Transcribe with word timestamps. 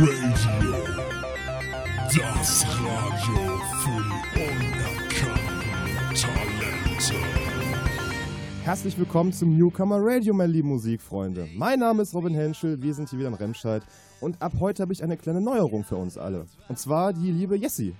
Radio. 0.00 0.74
Das 2.06 2.64
Radio 2.64 3.58
für 3.82 4.04
die 4.32 4.40
unerkannten 4.40 6.14
Talente. 6.14 7.14
Herzlich 8.62 8.96
willkommen 8.96 9.32
zum 9.32 9.58
Newcomer 9.58 9.98
Radio, 10.00 10.34
meine 10.34 10.52
lieben 10.52 10.68
Musikfreunde. 10.68 11.48
Mein 11.56 11.80
Name 11.80 12.02
ist 12.02 12.14
Robin 12.14 12.32
Henschel, 12.32 12.80
wir 12.80 12.94
sind 12.94 13.10
hier 13.10 13.18
wieder 13.18 13.26
in 13.26 13.34
Remscheid 13.34 13.82
und 14.20 14.40
ab 14.40 14.52
heute 14.60 14.82
habe 14.82 14.92
ich 14.92 15.02
eine 15.02 15.16
kleine 15.16 15.40
Neuerung 15.40 15.82
für 15.82 15.96
uns 15.96 16.16
alle. 16.16 16.46
Und 16.68 16.78
zwar 16.78 17.12
die 17.12 17.32
liebe 17.32 17.56
Jessie. 17.56 17.92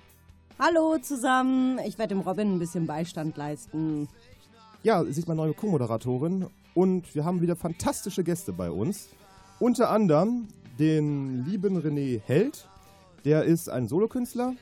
Hallo 0.57 0.99
zusammen, 0.99 1.79
ich 1.85 1.97
werde 1.97 2.15
dem 2.15 2.21
Robin 2.21 2.55
ein 2.55 2.59
bisschen 2.59 2.87
Beistand 2.87 3.35
leisten. 3.35 4.07
Ja, 4.83 5.03
sie 5.03 5.19
ist 5.19 5.27
meine 5.27 5.41
neue 5.41 5.53
Co-Moderatorin 5.53 6.47
und 6.75 7.13
wir 7.13 7.25
haben 7.25 7.41
wieder 7.41 7.57
fantastische 7.57 8.23
Gäste 8.23 8.53
bei 8.53 8.71
uns. 8.71 9.09
Unter 9.59 9.89
anderem 9.89 10.47
den 10.79 11.43
lieben 11.45 11.77
René 11.77 12.21
Held, 12.25 12.67
der 13.25 13.43
ist 13.43 13.69
ein 13.69 13.87
Solokünstler. 13.87 14.53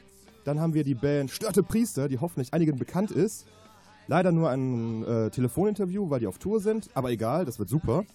Dann 0.44 0.60
haben 0.60 0.74
wir 0.74 0.84
die 0.84 0.96
Band 0.96 1.30
Störte 1.30 1.62
Priester, 1.62 2.08
die 2.08 2.20
hoffentlich 2.20 2.54
einigen 2.54 2.78
bekannt 2.78 3.12
ist. 3.12 3.46
Leider 4.08 4.32
nur 4.32 4.50
ein 4.50 5.04
äh, 5.04 5.30
Telefoninterview, 5.30 6.10
weil 6.10 6.22
die 6.22 6.28
auf 6.28 6.40
Tour 6.40 6.60
sind, 6.60 6.90
aber 6.94 7.12
egal, 7.12 7.46
das 7.46 7.60
wird 7.60 7.70
super. 7.70 8.06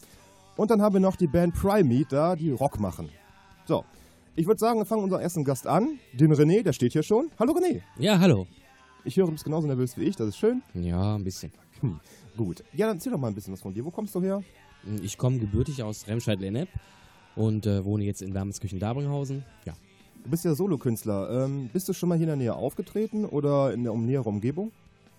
Und 0.56 0.70
dann 0.70 0.82
haben 0.82 0.94
wir 0.94 1.00
noch 1.00 1.16
die 1.16 1.26
Band 1.26 1.54
Primate 1.54 2.06
da, 2.08 2.36
die 2.36 2.50
Rock 2.50 2.80
machen. 2.80 3.10
So, 3.66 3.84
ich 4.34 4.46
würde 4.46 4.58
sagen, 4.58 4.80
wir 4.80 4.86
fangen 4.86 5.04
unseren 5.04 5.20
ersten 5.20 5.44
Gast 5.44 5.66
an, 5.66 5.98
den 6.14 6.32
René, 6.32 6.62
der 6.62 6.72
steht 6.72 6.92
hier 6.92 7.02
schon. 7.02 7.30
Hallo 7.38 7.52
René. 7.52 7.82
Ja, 7.98 8.18
hallo. 8.18 8.46
Ich 9.04 9.16
höre, 9.16 9.26
du 9.26 9.32
bist 9.32 9.44
genauso 9.44 9.66
nervös 9.66 9.96
wie 9.96 10.04
ich, 10.04 10.16
das 10.16 10.28
ist 10.28 10.38
schön. 10.38 10.62
Ja, 10.74 11.14
ein 11.14 11.24
bisschen. 11.24 11.52
Hm, 11.80 12.00
gut. 12.36 12.64
Ja, 12.72 12.86
dann 12.86 12.96
erzähl 12.96 13.12
doch 13.12 13.18
mal 13.18 13.28
ein 13.28 13.34
bisschen 13.34 13.52
was 13.52 13.60
von 13.60 13.74
dir. 13.74 13.84
Wo 13.84 13.90
kommst 13.90 14.14
du 14.14 14.22
her? 14.22 14.42
Ich 15.02 15.18
komme 15.18 15.38
gebürtig 15.38 15.82
aus 15.82 16.06
Remscheid-Lennep 16.08 16.68
und 17.36 17.66
äh, 17.66 17.84
wohne 17.84 18.04
jetzt 18.04 18.22
in 18.22 18.34
Wermelskirchen-Dabringhausen. 18.34 19.44
Ja. 19.64 19.74
Du 20.24 20.30
bist 20.30 20.44
ja 20.44 20.54
Solokünstler. 20.54 21.44
Ähm, 21.44 21.70
bist 21.72 21.88
du 21.88 21.92
schon 21.92 22.08
mal 22.08 22.16
hier 22.16 22.24
in 22.24 22.28
der 22.28 22.36
Nähe 22.36 22.54
aufgetreten 22.54 23.24
oder 23.24 23.72
in 23.72 23.82
der 23.82 23.92
um 23.92 24.06
nähere 24.06 24.28
Umgebung? 24.28 24.70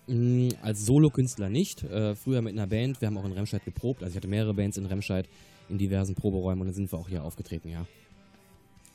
Mm, 0.06 0.48
als 0.62 0.86
Solokünstler 0.86 1.50
nicht. 1.50 1.82
Äh, 1.84 2.14
früher 2.14 2.40
mit 2.42 2.52
einer 2.52 2.66
Band. 2.66 3.00
Wir 3.00 3.08
haben 3.08 3.18
auch 3.18 3.24
in 3.24 3.32
Remscheid 3.32 3.64
geprobt. 3.64 4.02
Also 4.02 4.12
ich 4.12 4.16
hatte 4.16 4.28
mehrere 4.28 4.54
Bands 4.54 4.76
in 4.76 4.86
Remscheid 4.86 5.28
in 5.68 5.78
diversen 5.78 6.14
Proberäumen 6.14 6.60
und 6.60 6.66
dann 6.68 6.74
sind 6.74 6.92
wir 6.92 6.98
auch 6.98 7.08
hier 7.08 7.24
aufgetreten, 7.24 7.68
ja. 7.68 7.86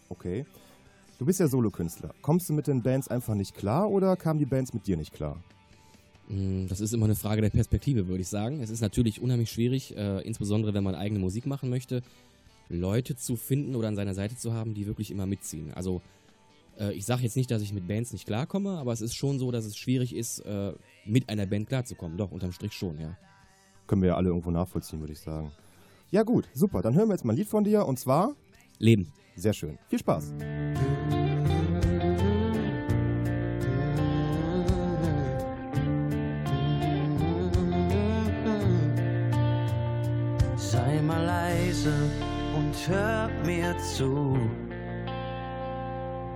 Okay. 0.09 0.45
Du 1.17 1.25
bist 1.25 1.39
ja 1.39 1.47
Solokünstler. 1.47 2.13
Kommst 2.21 2.49
du 2.49 2.53
mit 2.53 2.67
den 2.67 2.81
Bands 2.81 3.07
einfach 3.07 3.35
nicht 3.35 3.55
klar 3.55 3.89
oder 3.89 4.15
kamen 4.15 4.39
die 4.39 4.45
Bands 4.45 4.73
mit 4.73 4.87
dir 4.87 4.97
nicht 4.97 5.13
klar? 5.13 5.37
Mm, 6.27 6.67
Das 6.67 6.79
ist 6.79 6.93
immer 6.93 7.05
eine 7.05 7.15
Frage 7.15 7.41
der 7.41 7.49
Perspektive, 7.49 8.07
würde 8.07 8.21
ich 8.21 8.27
sagen. 8.27 8.61
Es 8.61 8.69
ist 8.69 8.81
natürlich 8.81 9.21
unheimlich 9.21 9.51
schwierig, 9.51 9.95
äh, 9.97 10.21
insbesondere 10.21 10.73
wenn 10.73 10.83
man 10.83 10.95
eigene 10.95 11.19
Musik 11.19 11.45
machen 11.45 11.69
möchte, 11.69 12.01
Leute 12.69 13.15
zu 13.15 13.35
finden 13.35 13.75
oder 13.75 13.87
an 13.87 13.95
seiner 13.95 14.13
Seite 14.13 14.37
zu 14.37 14.53
haben, 14.53 14.73
die 14.73 14.85
wirklich 14.85 15.11
immer 15.11 15.25
mitziehen. 15.25 15.73
Also 15.73 16.01
äh, 16.79 16.93
ich 16.93 17.05
sage 17.05 17.23
jetzt 17.23 17.35
nicht, 17.35 17.51
dass 17.51 17.61
ich 17.61 17.73
mit 17.73 17.87
Bands 17.87 18.13
nicht 18.13 18.25
klarkomme, 18.25 18.77
aber 18.77 18.93
es 18.93 19.01
ist 19.01 19.15
schon 19.15 19.39
so, 19.39 19.51
dass 19.51 19.65
es 19.65 19.75
schwierig 19.75 20.15
ist, 20.15 20.39
äh, 20.41 20.73
mit 21.05 21.29
einer 21.29 21.45
Band 21.45 21.67
klarzukommen. 21.67 22.17
Doch, 22.17 22.31
unterm 22.31 22.51
Strich 22.51 22.73
schon, 22.73 22.99
ja. 22.99 23.17
Können 23.87 24.03
wir 24.03 24.09
ja 24.09 24.15
alle 24.15 24.29
irgendwo 24.29 24.51
nachvollziehen, 24.51 24.99
würde 24.99 25.13
ich 25.13 25.19
sagen. 25.19 25.51
Ja 26.11 26.23
gut, 26.23 26.47
super. 26.53 26.81
Dann 26.81 26.95
hören 26.95 27.09
wir 27.09 27.13
jetzt 27.13 27.25
mal 27.25 27.33
ein 27.33 27.37
Lied 27.37 27.47
von 27.47 27.63
dir 27.63 27.85
und 27.85 27.99
zwar 27.99 28.35
Leben. 28.77 29.11
sehr 29.35 29.53
schön. 29.53 29.77
Viel 29.89 29.99
Spaß. 29.99 30.33
Sei 40.55 41.01
mal 41.01 41.25
leise 41.25 42.28
und 42.69 42.87
hör 42.87 43.29
mir 43.45 43.75
zu. 43.79 44.37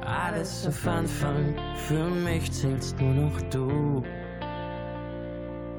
Alles 0.01 0.65
auf 0.67 0.87
Anfang, 0.87 1.55
für 1.87 2.09
mich 2.09 2.51
zählst 2.51 2.99
nur 2.99 3.13
noch 3.13 3.41
du. 3.51 4.03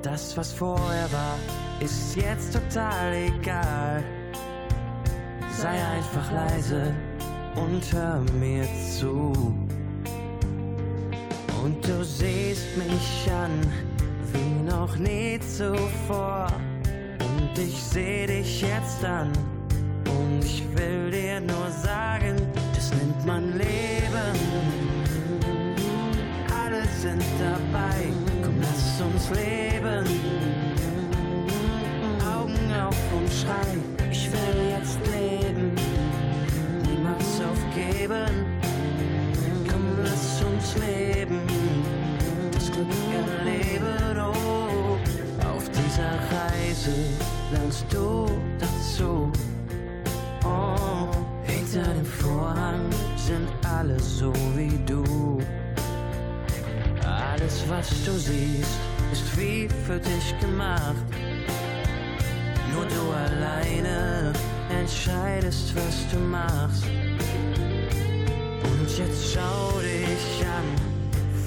Das, 0.03 0.37
was 0.37 0.53
vorher 0.53 1.11
war, 1.11 1.37
ist 1.81 2.15
jetzt 2.15 2.53
total 2.53 3.15
egal. 3.15 4.05
Sei 5.51 5.77
einfach 5.97 6.31
leise 6.31 6.95
und 7.57 7.93
hör 7.93 8.21
mir 8.39 8.65
zu. 8.97 9.33
Und 11.65 11.85
du 11.85 12.05
siehst 12.05 12.77
mich 12.77 13.33
an, 13.33 13.61
wie 14.33 14.71
noch 14.71 14.97
nie 14.99 15.41
zuvor. 15.41 16.47
Und 17.19 17.59
ich 17.59 17.83
seh 17.83 18.27
dich 18.27 18.63
jetzt 18.63 19.05
an 19.05 19.33
ich 20.45 20.63
will 20.77 21.11
dir 21.11 21.41
nur 21.41 21.71
sagen, 21.71 22.37
das 22.75 22.91
nennt 22.93 23.25
man 23.25 23.59
Leben. 23.59 24.37
Alle 26.63 26.83
sind 27.01 27.25
dabei, 27.39 28.13
komm 28.43 28.61
lass 28.61 29.01
uns 29.01 29.31
leben. 29.31 30.05
Augen 32.37 32.73
auf 32.87 32.99
und 33.17 33.31
schrei, 33.33 33.79
ich 34.11 34.31
will 34.31 34.59
jetzt 34.77 34.99
leben. 35.07 35.73
Niemals 36.87 37.41
aufgeben, 37.51 38.47
komm 39.69 39.85
lass 40.03 40.43
uns 40.43 40.75
leben. 40.77 41.41
Das 42.53 42.71
Glück 42.71 42.87
erleben, 43.21 44.21
oh. 44.21 44.99
Auf 45.49 45.69
dieser 45.71 46.15
Reise 46.35 46.95
lernst 47.53 47.87
du 47.91 48.27
dazu. 48.59 49.31
Hinter 51.75 51.93
dem 51.93 52.07
Vorhang 52.07 52.89
sind 53.17 53.49
alle 53.67 53.99
so 53.99 54.33
wie 54.55 54.79
du. 54.87 55.41
Alles, 57.05 57.65
was 57.69 57.89
du 58.05 58.13
siehst, 58.13 58.79
ist 59.11 59.37
wie 59.37 59.69
für 59.85 59.99
dich 59.99 60.39
gemacht. 60.41 61.05
Nur 62.73 62.85
du 62.85 63.11
alleine 63.11 64.33
entscheidest, 64.71 65.75
was 65.75 66.07
du 66.13 66.21
machst. 66.21 66.85
Und 68.63 68.97
jetzt 68.97 69.35
schau 69.35 69.81
dich 69.81 70.47
an, 70.47 70.69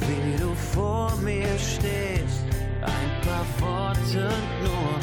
wie 0.09 0.41
du 0.41 0.53
vor 0.73 1.15
mir 1.23 1.57
stehst. 1.57 2.43
Ein 2.81 3.21
paar 3.21 3.45
Worte 3.61 4.29
nur, 4.61 4.99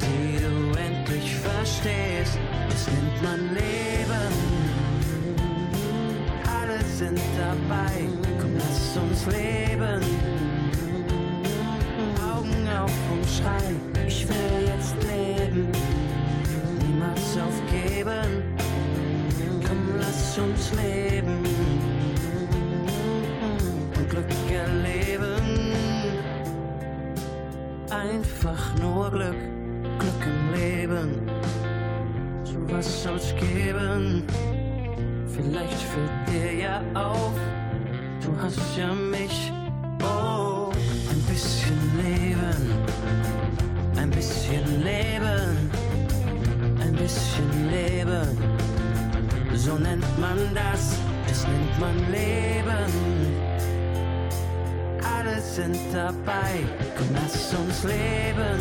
die 0.00 0.38
du 0.38 0.78
endlich 0.78 1.36
verstehst. 1.36 2.38
Das 2.70 2.86
nennt 2.86 3.22
man 3.22 3.54
Leben. 3.54 3.85
Dabei, 7.56 8.08
komm, 8.40 8.56
lass 8.56 8.96
uns 8.96 9.26
leben. 9.26 10.02
Augen 12.32 12.68
auf 12.68 12.92
und 13.12 13.26
schrei, 13.26 14.06
ich 14.06 14.28
will 14.28 14.66
jetzt 14.66 14.96
leben. 15.02 15.68
Niemals 16.80 17.38
aufgeben, 17.46 18.42
komm, 19.66 19.98
lass 19.98 20.38
uns 20.38 20.72
leben. 20.74 21.44
Und 23.96 24.10
Glück 24.10 24.24
erleben. 24.50 25.72
Einfach 27.90 28.74
nur 28.80 29.10
Glück, 29.10 29.36
Glück 29.98 30.22
im 30.26 30.54
Leben. 30.54 31.30
So 32.44 32.56
was 32.68 33.02
soll's 33.02 33.34
geben. 33.36 34.24
Vielleicht 35.36 35.82
fällt 35.82 36.28
dir 36.28 36.52
ja 36.54 36.82
auf, 36.94 37.25
hast 38.56 38.76
ja 38.76 38.92
mich. 38.92 39.52
Oh, 40.02 40.70
ein 41.10 41.22
bisschen 41.28 41.78
Leben, 41.96 42.70
ein 43.96 44.10
bisschen 44.10 44.82
Leben, 44.82 45.70
ein 46.80 46.92
bisschen 46.92 47.70
Leben. 47.70 48.38
So 49.54 49.74
nennt 49.74 50.18
man 50.18 50.38
das, 50.54 50.98
das 51.26 51.46
nennt 51.46 51.80
man 51.80 51.96
Leben. 52.10 52.92
Alle 55.02 55.40
sind 55.40 55.78
dabei, 55.92 56.64
komm 56.96 57.08
lass 57.14 57.54
uns 57.54 57.84
leben. 57.84 58.60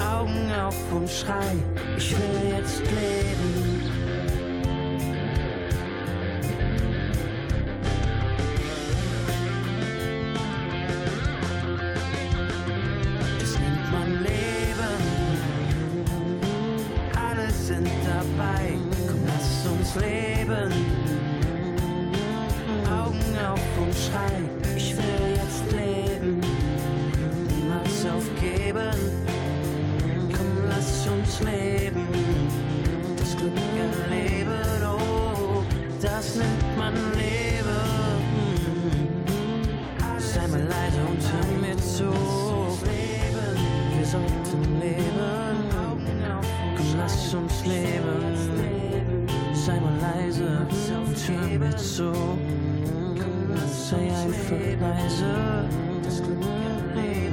Augen 0.00 0.52
auf 0.60 0.76
und 0.92 1.08
schrei, 1.08 1.56
ich 1.96 2.10
will 2.10 2.52
jetzt 2.56 2.80
leben. 2.80 3.91
Man 36.76 36.94
Leben. 37.12 37.42
Sei 40.18 40.46
mal 40.48 40.62
leise 40.62 41.00
und 41.10 41.22
hör 41.32 41.46
mir 41.60 41.76
zu. 41.76 42.10
Wir 43.96 44.06
sollten 44.06 44.80
leben. 44.80 45.68
Komm, 46.76 46.98
lass 46.98 47.34
uns 47.34 47.64
leben. 47.64 48.36
Sei 49.54 49.80
mal 49.80 49.98
leise 50.00 50.66
und 51.06 51.28
hör 51.28 51.58
mir 51.58 51.76
zu. 51.76 52.12
Sei 53.66 54.06
einfach 54.06 54.80
leise. 54.80 55.68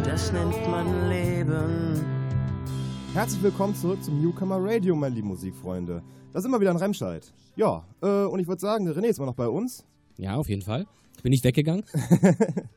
Das 0.04 0.34
nennt 0.34 0.70
man 0.70 1.10
Leben. 1.10 2.09
Herzlich 3.14 3.42
willkommen 3.42 3.74
zurück 3.74 4.04
zum 4.04 4.22
Newcomer 4.22 4.58
Radio, 4.62 4.96
meine 4.96 5.16
lieben 5.16 5.30
Musikfreunde. 5.30 6.04
Das 6.32 6.44
ist 6.44 6.48
immer 6.48 6.62
wieder 6.62 6.70
ein 6.70 6.78
Remscheid. 6.78 7.34
Ja, 7.56 7.84
äh, 8.02 8.26
und 8.26 8.40
ich 8.40 8.48
würde 8.48 8.62
sagen, 8.62 8.86
der 8.86 8.96
René 8.96 9.08
ist 9.08 9.18
immer 9.18 9.26
noch 9.26 9.36
bei 9.36 9.48
uns. 9.48 9.84
Ja, 10.18 10.36
auf 10.36 10.48
jeden 10.48 10.62
Fall. 10.62 10.86
Ich 11.18 11.24
bin 11.24 11.32
nicht 11.32 11.44
weggegangen. 11.44 11.84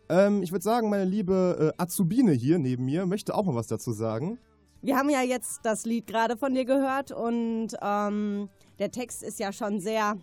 Ähm, 0.08 0.42
ich 0.42 0.52
würde 0.52 0.62
sagen, 0.62 0.90
meine 0.90 1.06
liebe 1.06 1.72
äh, 1.78 1.82
Azubine 1.82 2.32
hier 2.32 2.58
neben 2.58 2.84
mir 2.84 3.06
möchte 3.06 3.34
auch 3.34 3.44
mal 3.46 3.54
was 3.54 3.66
dazu 3.66 3.92
sagen. 3.92 4.38
Wir 4.82 4.98
haben 4.98 5.08
ja 5.08 5.22
jetzt 5.22 5.60
das 5.62 5.86
Lied 5.86 6.06
gerade 6.06 6.36
von 6.36 6.52
dir 6.52 6.66
gehört 6.66 7.12
und 7.12 7.68
ähm, 7.80 8.50
der 8.78 8.90
Text 8.90 9.22
ist 9.22 9.38
ja 9.38 9.54
schon 9.54 9.80
sehr, 9.80 10.18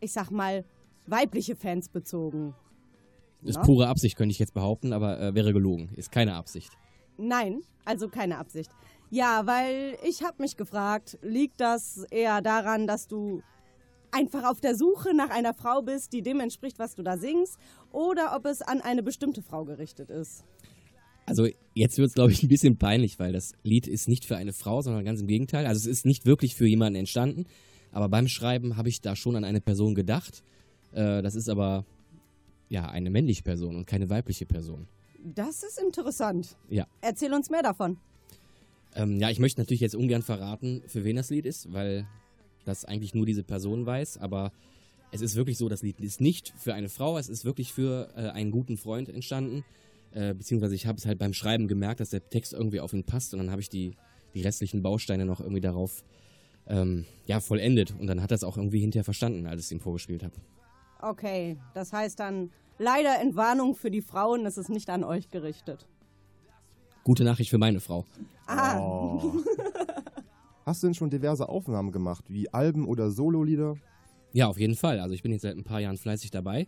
ich 0.00 0.12
sag 0.12 0.30
mal, 0.30 0.64
weibliche 1.06 1.56
Fans 1.56 1.90
bezogen. 1.90 2.54
Ist 3.42 3.56
Na? 3.56 3.64
pure 3.64 3.88
Absicht, 3.88 4.16
könnte 4.16 4.32
ich 4.32 4.38
jetzt 4.38 4.54
behaupten, 4.54 4.94
aber 4.94 5.20
äh, 5.20 5.34
wäre 5.34 5.52
gelogen. 5.52 5.90
Ist 5.94 6.10
keine 6.10 6.36
Absicht. 6.36 6.72
Nein, 7.18 7.60
also 7.84 8.08
keine 8.08 8.38
Absicht. 8.38 8.70
Ja, 9.14 9.46
weil 9.46 9.96
ich 10.04 10.24
habe 10.24 10.42
mich 10.42 10.56
gefragt, 10.56 11.18
liegt 11.22 11.60
das 11.60 12.04
eher 12.10 12.42
daran, 12.42 12.88
dass 12.88 13.06
du 13.06 13.42
einfach 14.10 14.42
auf 14.42 14.60
der 14.60 14.74
Suche 14.74 15.14
nach 15.14 15.30
einer 15.30 15.54
Frau 15.54 15.82
bist, 15.82 16.12
die 16.12 16.20
dem 16.20 16.40
entspricht, 16.40 16.80
was 16.80 16.96
du 16.96 17.04
da 17.04 17.16
singst, 17.16 17.56
oder 17.92 18.34
ob 18.34 18.44
es 18.44 18.60
an 18.60 18.80
eine 18.80 19.04
bestimmte 19.04 19.40
Frau 19.40 19.64
gerichtet 19.64 20.10
ist? 20.10 20.42
Also 21.26 21.46
jetzt 21.74 21.96
wird 21.96 22.08
es, 22.08 22.14
glaube 22.14 22.32
ich, 22.32 22.42
ein 22.42 22.48
bisschen 22.48 22.76
peinlich, 22.76 23.20
weil 23.20 23.32
das 23.32 23.52
Lied 23.62 23.86
ist 23.86 24.08
nicht 24.08 24.24
für 24.24 24.34
eine 24.34 24.52
Frau, 24.52 24.82
sondern 24.82 25.04
ganz 25.04 25.20
im 25.20 25.28
Gegenteil. 25.28 25.64
Also 25.66 25.88
es 25.88 25.98
ist 25.98 26.04
nicht 26.04 26.26
wirklich 26.26 26.56
für 26.56 26.66
jemanden 26.66 26.98
entstanden, 26.98 27.46
aber 27.92 28.08
beim 28.08 28.26
Schreiben 28.26 28.76
habe 28.76 28.88
ich 28.88 29.00
da 29.00 29.14
schon 29.14 29.36
an 29.36 29.44
eine 29.44 29.60
Person 29.60 29.94
gedacht. 29.94 30.42
Äh, 30.90 31.22
das 31.22 31.36
ist 31.36 31.48
aber 31.48 31.84
ja 32.68 32.86
eine 32.86 33.10
männliche 33.10 33.44
Person 33.44 33.76
und 33.76 33.86
keine 33.86 34.10
weibliche 34.10 34.44
Person. 34.44 34.88
Das 35.22 35.62
ist 35.62 35.78
interessant. 35.78 36.56
Ja. 36.68 36.88
Erzähl 37.00 37.32
uns 37.32 37.48
mehr 37.48 37.62
davon. 37.62 37.96
Ähm, 38.94 39.18
ja, 39.20 39.30
ich 39.30 39.38
möchte 39.38 39.60
natürlich 39.60 39.80
jetzt 39.80 39.94
ungern 39.94 40.22
verraten, 40.22 40.82
für 40.86 41.04
wen 41.04 41.16
das 41.16 41.30
Lied 41.30 41.46
ist, 41.46 41.72
weil 41.72 42.06
das 42.64 42.84
eigentlich 42.84 43.14
nur 43.14 43.26
diese 43.26 43.42
Person 43.42 43.86
weiß, 43.86 44.18
aber 44.18 44.52
es 45.10 45.20
ist 45.20 45.36
wirklich 45.36 45.58
so, 45.58 45.68
das 45.68 45.82
Lied 45.82 46.00
ist 46.00 46.20
nicht 46.20 46.52
für 46.56 46.74
eine 46.74 46.88
Frau, 46.88 47.18
es 47.18 47.28
ist 47.28 47.44
wirklich 47.44 47.72
für 47.72 48.10
äh, 48.16 48.30
einen 48.30 48.50
guten 48.50 48.76
Freund 48.76 49.08
entstanden. 49.08 49.64
Äh, 50.12 50.34
beziehungsweise 50.34 50.74
ich 50.74 50.86
habe 50.86 50.98
es 50.98 51.06
halt 51.06 51.18
beim 51.18 51.32
Schreiben 51.32 51.68
gemerkt, 51.68 52.00
dass 52.00 52.10
der 52.10 52.28
Text 52.28 52.52
irgendwie 52.52 52.80
auf 52.80 52.92
ihn 52.92 53.04
passt 53.04 53.32
und 53.32 53.40
dann 53.40 53.50
habe 53.50 53.60
ich 53.60 53.68
die, 53.68 53.94
die 54.34 54.42
restlichen 54.42 54.82
Bausteine 54.82 55.24
noch 55.24 55.40
irgendwie 55.40 55.60
darauf 55.60 56.04
ähm, 56.66 57.04
ja, 57.26 57.40
vollendet 57.40 57.94
und 57.98 58.06
dann 58.06 58.22
hat 58.22 58.30
er 58.30 58.36
es 58.36 58.44
auch 58.44 58.56
irgendwie 58.56 58.80
hinterher 58.80 59.04
verstanden, 59.04 59.46
als 59.46 59.60
ich 59.60 59.66
es 59.66 59.72
ihm 59.72 59.80
vorgespielt 59.80 60.22
habe. 60.22 60.34
Okay, 61.00 61.58
das 61.74 61.92
heißt 61.92 62.18
dann 62.18 62.50
leider 62.78 63.20
Entwarnung 63.20 63.74
für 63.74 63.90
die 63.90 64.02
Frauen, 64.02 64.46
es 64.46 64.56
ist 64.56 64.68
nicht 64.68 64.88
an 64.88 65.04
euch 65.04 65.30
gerichtet. 65.30 65.86
Gute 67.04 67.24
Nachricht 67.24 67.50
für 67.50 67.58
meine 67.58 67.80
Frau. 67.80 68.04
Ah, 68.46 68.78
Oh. 68.78 69.22
Hast 70.66 70.82
du 70.82 70.86
denn 70.86 70.94
schon 70.94 71.10
diverse 71.10 71.48
Aufnahmen 71.48 71.92
gemacht, 71.92 72.24
wie 72.28 72.52
Alben 72.52 72.86
oder 72.88 73.10
Sololieder? 73.10 73.76
Ja, 74.32 74.48
auf 74.48 74.58
jeden 74.58 74.74
Fall. 74.76 74.98
Also 74.98 75.14
ich 75.14 75.22
bin 75.22 75.30
jetzt 75.30 75.42
seit 75.42 75.56
ein 75.56 75.64
paar 75.64 75.80
Jahren 75.80 75.98
fleißig 75.98 76.30
dabei. 76.30 76.66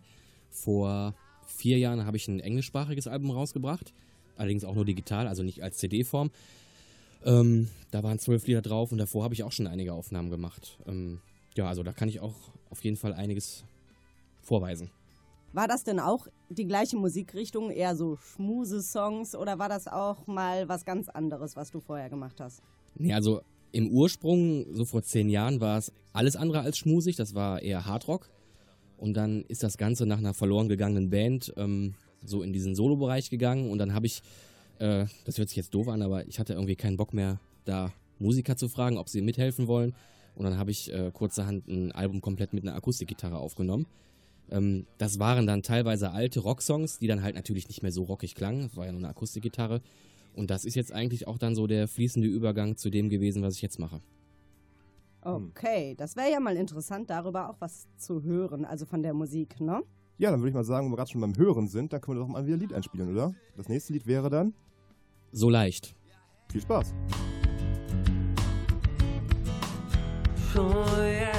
Vor 0.50 1.14
vier 1.46 1.78
Jahren 1.78 2.04
habe 2.04 2.18
ich 2.18 2.28
ein 2.28 2.38
englischsprachiges 2.40 3.06
Album 3.06 3.30
rausgebracht. 3.30 3.94
Allerdings 4.36 4.64
auch 4.64 4.74
nur 4.74 4.84
digital, 4.84 5.26
also 5.26 5.42
nicht 5.42 5.62
als 5.62 5.78
CD-Form. 5.78 6.30
Ähm, 7.24 7.68
da 7.90 8.02
waren 8.02 8.18
zwölf 8.18 8.46
Lieder 8.46 8.60
drauf 8.60 8.92
und 8.92 8.98
davor 8.98 9.24
habe 9.24 9.32
ich 9.32 9.42
auch 9.42 9.52
schon 9.52 9.66
einige 9.66 9.94
Aufnahmen 9.94 10.30
gemacht. 10.30 10.78
Ähm, 10.86 11.20
ja, 11.56 11.66
also 11.66 11.82
da 11.82 11.92
kann 11.92 12.10
ich 12.10 12.20
auch 12.20 12.34
auf 12.68 12.84
jeden 12.84 12.98
Fall 12.98 13.14
einiges 13.14 13.64
vorweisen. 14.42 14.90
War 15.56 15.66
das 15.66 15.84
denn 15.84 15.98
auch 15.98 16.26
die 16.50 16.66
gleiche 16.66 16.96
Musikrichtung, 16.96 17.70
eher 17.70 17.96
so 17.96 18.16
Schmuse-Songs 18.16 19.34
oder 19.34 19.58
war 19.58 19.70
das 19.70 19.88
auch 19.88 20.26
mal 20.26 20.68
was 20.68 20.84
ganz 20.84 21.08
anderes, 21.08 21.56
was 21.56 21.70
du 21.70 21.80
vorher 21.80 22.10
gemacht 22.10 22.40
hast? 22.40 22.62
Nee, 22.94 23.14
also 23.14 23.40
im 23.72 23.90
Ursprung, 23.90 24.66
so 24.74 24.84
vor 24.84 25.02
zehn 25.02 25.30
Jahren, 25.30 25.60
war 25.60 25.78
es 25.78 25.92
alles 26.12 26.36
andere 26.36 26.60
als 26.60 26.76
schmusig. 26.76 27.16
Das 27.16 27.34
war 27.34 27.62
eher 27.62 27.86
Hardrock. 27.86 28.30
Und 28.98 29.14
dann 29.14 29.44
ist 29.48 29.62
das 29.62 29.78
Ganze 29.78 30.06
nach 30.06 30.18
einer 30.18 30.34
verloren 30.34 30.68
gegangenen 30.68 31.08
Band 31.08 31.52
ähm, 31.56 31.94
so 32.22 32.42
in 32.42 32.52
diesen 32.52 32.74
Solo-Bereich 32.74 33.30
gegangen. 33.30 33.70
Und 33.70 33.78
dann 33.78 33.94
habe 33.94 34.06
ich, 34.06 34.22
äh, 34.78 35.06
das 35.24 35.38
hört 35.38 35.48
sich 35.48 35.56
jetzt 35.56 35.74
doof 35.74 35.88
an, 35.88 36.02
aber 36.02 36.26
ich 36.26 36.38
hatte 36.38 36.52
irgendwie 36.52 36.76
keinen 36.76 36.98
Bock 36.98 37.14
mehr, 37.14 37.40
da 37.64 37.92
Musiker 38.18 38.56
zu 38.56 38.68
fragen, 38.68 38.98
ob 38.98 39.08
sie 39.08 39.22
mithelfen 39.22 39.68
wollen. 39.68 39.94
Und 40.34 40.44
dann 40.44 40.58
habe 40.58 40.70
ich 40.70 40.92
äh, 40.92 41.10
kurzerhand 41.12 41.66
ein 41.66 41.92
Album 41.92 42.20
komplett 42.20 42.52
mit 42.52 42.62
einer 42.62 42.76
Akustikgitarre 42.76 43.38
aufgenommen. 43.38 43.86
Ähm, 44.50 44.86
das 44.98 45.18
waren 45.18 45.46
dann 45.46 45.62
teilweise 45.62 46.10
alte 46.12 46.40
Rocksongs, 46.40 46.98
die 46.98 47.06
dann 47.06 47.22
halt 47.22 47.34
natürlich 47.34 47.68
nicht 47.68 47.82
mehr 47.82 47.92
so 47.92 48.04
rockig 48.04 48.34
klangen. 48.34 48.66
Es 48.66 48.76
war 48.76 48.86
ja 48.86 48.92
nur 48.92 49.00
eine 49.00 49.08
Akustikgitarre. 49.08 49.80
Und 50.34 50.50
das 50.50 50.64
ist 50.64 50.74
jetzt 50.74 50.92
eigentlich 50.92 51.26
auch 51.26 51.38
dann 51.38 51.54
so 51.54 51.66
der 51.66 51.88
fließende 51.88 52.28
Übergang 52.28 52.76
zu 52.76 52.90
dem 52.90 53.08
gewesen, 53.08 53.42
was 53.42 53.54
ich 53.54 53.62
jetzt 53.62 53.78
mache. 53.78 54.00
Okay, 55.22 55.94
das 55.96 56.14
wäre 56.14 56.30
ja 56.30 56.38
mal 56.38 56.56
interessant, 56.56 57.10
darüber 57.10 57.50
auch 57.50 57.56
was 57.58 57.88
zu 57.96 58.22
hören, 58.22 58.64
also 58.64 58.86
von 58.86 59.02
der 59.02 59.12
Musik, 59.14 59.60
ne? 59.60 59.82
Ja, 60.18 60.30
dann 60.30 60.40
würde 60.40 60.50
ich 60.50 60.54
mal 60.54 60.62
sagen, 60.64 60.86
wo 60.86 60.92
wir 60.92 60.96
gerade 60.96 61.10
schon 61.10 61.20
beim 61.20 61.36
Hören 61.36 61.66
sind, 61.68 61.92
dann 61.92 62.00
können 62.00 62.18
wir 62.18 62.22
doch 62.22 62.28
mal 62.28 62.46
wieder 62.46 62.56
ein 62.56 62.60
Lied 62.60 62.72
einspielen, 62.72 63.10
oder? 63.10 63.34
Das 63.56 63.68
nächste 63.68 63.92
Lied 63.92 64.06
wäre 64.06 64.30
dann 64.30 64.54
So 65.32 65.50
leicht. 65.50 65.96
viel 66.50 66.60
Spaß. 66.60 66.94
Oh 70.58 70.84
yeah. 71.02 71.35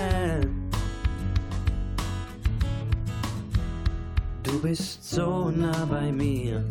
Du 4.48 4.62
bist 4.62 5.04
so 5.04 5.52
nah 5.52 5.86
bei 5.86 6.10
mir, 6.10 6.64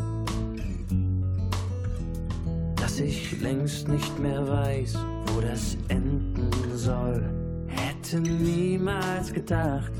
dass 2.74 2.98
ich 3.00 3.38
längst 3.42 3.86
nicht 3.86 4.18
mehr 4.18 4.48
weiß, 4.48 4.96
wo 5.26 5.42
das 5.42 5.76
enden 5.88 6.50
soll. 6.74 7.22
Hätte 7.66 8.18
niemals 8.20 9.30
gedacht, 9.30 9.92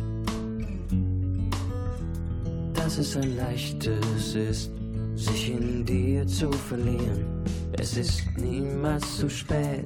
dass 2.72 2.96
es 2.96 3.14
ein 3.14 3.36
leichtes 3.36 4.34
ist, 4.34 4.70
sich 5.14 5.50
in 5.50 5.84
dir 5.84 6.26
zu 6.26 6.50
verlieren. 6.50 7.26
Es 7.72 7.98
ist 7.98 8.22
niemals 8.38 9.18
zu 9.18 9.28
spät, 9.28 9.84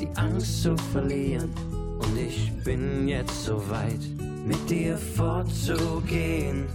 die 0.00 0.08
Angst 0.14 0.62
zu 0.62 0.76
verlieren. 0.92 1.50
Und 1.98 2.16
ich 2.16 2.52
bin 2.62 3.08
jetzt 3.08 3.44
so 3.44 3.56
weit, 3.68 4.00
mit 4.44 4.68
dir 4.68 4.96
fortzugehen. 4.96 6.66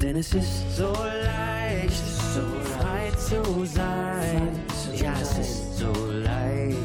Denn 0.00 0.16
es 0.16 0.32
ist 0.34 0.76
so 0.76 0.92
leicht, 0.92 2.02
so 2.34 2.40
frei 2.78 3.10
zu 3.16 3.64
sein. 3.64 4.48
Ja, 4.94 5.12
es 5.20 5.38
ist 5.38 5.78
so 5.78 5.92
leicht, 6.24 6.76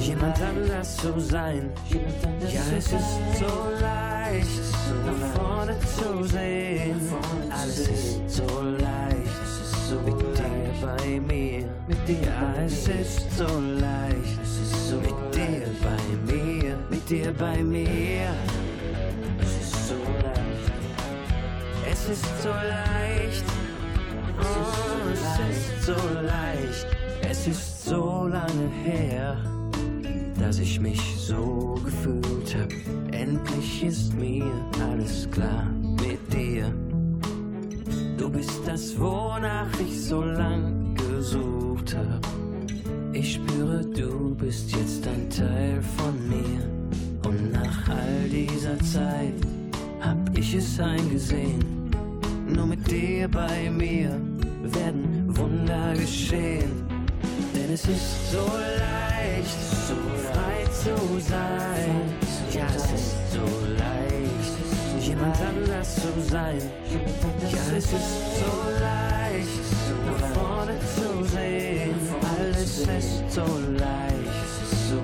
jemand 0.00 0.40
anders 0.40 0.96
zu 0.96 1.18
sein. 1.18 1.70
Ja, 2.52 2.60
es 2.76 2.92
ist 2.92 3.38
so 3.38 3.70
leicht, 3.80 4.48
nach 5.06 5.40
vorne 5.40 5.76
zu 5.80 6.24
sehen. 6.24 7.00
Alles 7.50 7.88
ist 7.88 8.30
so 8.30 8.60
leicht, 8.62 10.04
mit 10.04 10.38
dir 10.38 10.72
bei 10.82 11.20
mir. 11.20 11.60
Ja, 12.22 12.54
es 12.64 12.88
ist 12.88 13.36
so 13.36 13.46
leicht, 13.80 14.38
mit 15.00 15.34
dir 15.34 15.66
bei 15.82 16.32
mir, 16.32 16.76
mit 16.90 17.08
dir 17.08 17.32
bei 17.32 17.62
mir. 17.62 18.61
Es 22.04 22.08
ist 22.08 22.42
so 22.42 22.48
leicht. 22.48 23.44
Oh, 24.40 25.12
es 25.12 25.56
ist 25.56 25.86
so 25.86 25.92
leicht. 26.20 26.86
Es 27.22 27.46
ist 27.46 27.84
so 27.84 28.26
lange 28.26 28.68
her, 28.82 29.36
dass 30.36 30.58
ich 30.58 30.80
mich 30.80 31.00
so 31.16 31.78
gefühlt 31.84 32.56
hab. 32.56 32.72
Endlich 33.14 33.84
ist 33.84 34.14
mir 34.14 34.50
alles 34.90 35.30
klar 35.30 35.70
mit 36.04 36.18
dir. 36.32 36.74
Du 38.18 38.28
bist 38.28 38.60
das, 38.66 38.98
wonach 38.98 39.70
ich 39.78 40.04
so 40.04 40.24
lang 40.24 40.96
gesucht 40.96 41.96
hab. 41.96 42.26
Ich 43.12 43.34
spüre, 43.34 43.80
du 43.80 44.34
bist 44.34 44.74
jetzt 44.74 45.06
ein 45.06 45.30
Teil 45.30 45.80
von 45.96 46.28
mir. 46.28 47.28
Und 47.28 47.52
nach 47.52 47.88
all 47.88 48.28
dieser 48.28 48.76
Zeit 48.80 49.34
hab 50.00 50.36
ich 50.36 50.52
es 50.54 50.80
eingesehen. 50.80 51.81
Nur 52.54 52.66
mit 52.66 52.90
dir 52.90 53.28
bei 53.28 53.70
mir 53.70 54.20
werden 54.62 55.36
Wunder 55.36 55.94
geschehen. 55.94 56.86
Denn 57.54 57.72
es 57.72 57.86
ist 57.86 58.32
so 58.32 58.44
leicht, 58.78 59.58
so 59.88 59.94
frei 60.28 60.64
zu 60.70 61.20
sein. 61.20 61.94
Ja, 62.52 62.66
es 62.76 62.84
ist 62.84 63.32
so 63.32 63.46
leicht, 63.78 65.06
jemand 65.06 65.36
anders 65.40 65.94
zu 65.94 66.30
sein. 66.30 66.60
Ja, 67.52 67.76
es 67.76 67.86
ist 67.86 68.38
so 68.40 68.52
leicht, 68.80 69.66
nach 70.06 70.28
vorne 70.36 70.74
zu 70.94 71.24
sehen. 71.24 71.94
Alles 72.38 72.78
ist 72.80 73.34
so 73.34 73.46
leicht, 73.78 74.42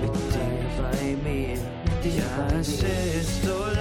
mit 0.03 0.15
dir 0.33 0.69
bei 0.83 1.17
mir. 1.25 1.57
Ja, 2.05 2.59
es 2.59 2.69
ist 2.69 3.43
so 3.43 3.65
leicht, 3.65 3.78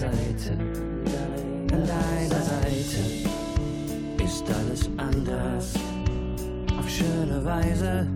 Seite. 0.00 0.56
An 1.72 1.86
deiner 1.86 2.42
Seite 2.42 3.02
ist 4.24 4.44
alles 4.48 4.88
anders. 4.96 5.74
Auf 6.78 6.88
schöne 6.88 7.44
Weise 7.44 8.06